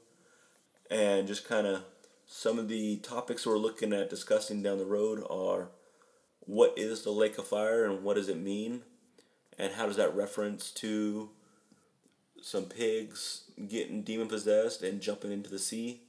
[0.90, 1.82] and just kind of
[2.26, 5.70] some of the topics we're looking at discussing down the road are
[6.40, 8.82] what is the lake of fire and what does it mean
[9.58, 11.30] and how does that reference to
[12.42, 16.02] some pigs getting demon possessed and jumping into the sea.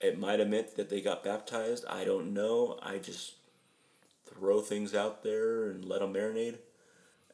[0.00, 1.84] It might have meant that they got baptized.
[1.88, 2.78] I don't know.
[2.82, 3.34] I just
[4.26, 6.58] throw things out there and let them marinate.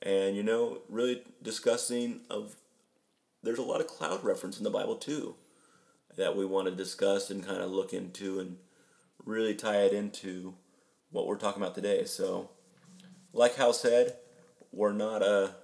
[0.03, 2.57] And you know, really discussing of
[3.47, 5.34] there's a lot of cloud reference in the Bible too
[6.16, 8.57] that we want to discuss and kind of look into and
[9.24, 10.55] really tie it into
[11.11, 12.05] what we're talking about today.
[12.05, 12.51] So,
[13.32, 14.16] like Hal said,
[14.72, 15.55] we're not a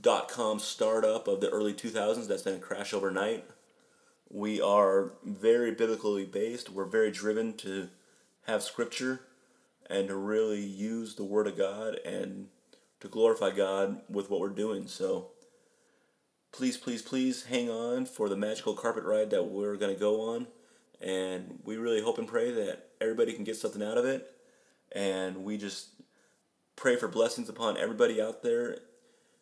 [0.00, 3.44] dot com startup of the early 2000s that's going to crash overnight.
[4.28, 6.70] We are very biblically based.
[6.70, 7.88] We're very driven to
[8.46, 9.20] have scripture
[9.88, 12.48] and to really use the Word of God and
[13.00, 14.86] to glorify God with what we're doing.
[14.86, 15.31] So
[16.52, 20.34] please, please, please hang on for the magical carpet ride that we're going to go
[20.34, 20.46] on.
[21.00, 24.30] And we really hope and pray that everybody can get something out of it.
[24.92, 25.88] And we just
[26.76, 28.78] pray for blessings upon everybody out there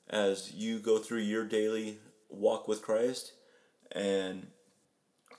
[0.08, 1.98] as you go through your daily
[2.30, 3.32] walk with Christ
[3.92, 4.46] and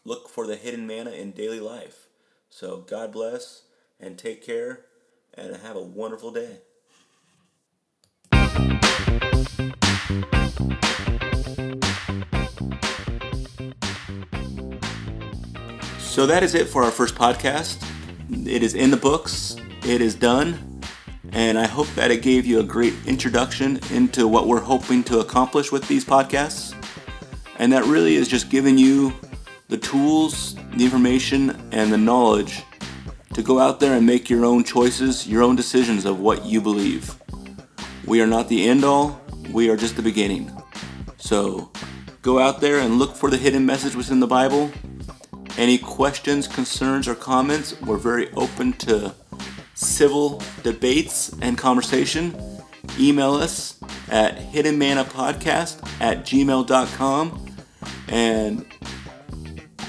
[0.04, 2.08] look for the hidden manna in daily life.
[2.50, 3.64] So, God bless
[4.00, 4.82] and take care
[5.34, 6.60] and have a wonderful day.
[16.12, 17.82] So, that is it for our first podcast.
[18.46, 20.82] It is in the books, it is done
[21.32, 25.20] and I hope that it gave you a great introduction into what we're hoping to
[25.20, 26.76] accomplish with these podcasts.
[27.60, 29.14] And that really is just giving you
[29.70, 32.64] the tools, the information, and the knowledge
[33.34, 36.60] to go out there and make your own choices, your own decisions of what you
[36.60, 37.16] believe.
[38.06, 39.22] We are not the end all,
[39.54, 40.52] we are just the beginning.
[41.16, 41.72] So
[42.22, 44.70] go out there and look for the hidden message within the Bible.
[45.58, 49.14] Any questions, concerns, or comments, we're very open to
[49.76, 52.36] civil debates and conversation,
[53.00, 53.80] email us
[54.10, 57.46] at hiddenmanapodcast at gmail.com.
[58.08, 58.66] And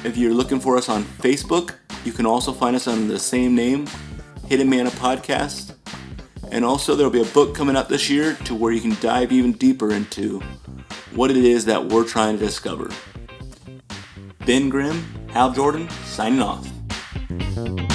[0.05, 3.55] If you're looking for us on Facebook, you can also find us under the same
[3.55, 3.87] name,
[4.49, 5.77] Hidden Manna Podcast.
[6.51, 9.31] And also, there'll be a book coming up this year to where you can dive
[9.31, 10.41] even deeper into
[11.15, 12.91] what it is that we're trying to discover.
[14.45, 17.92] Ben Grimm, Hal Jordan, signing off.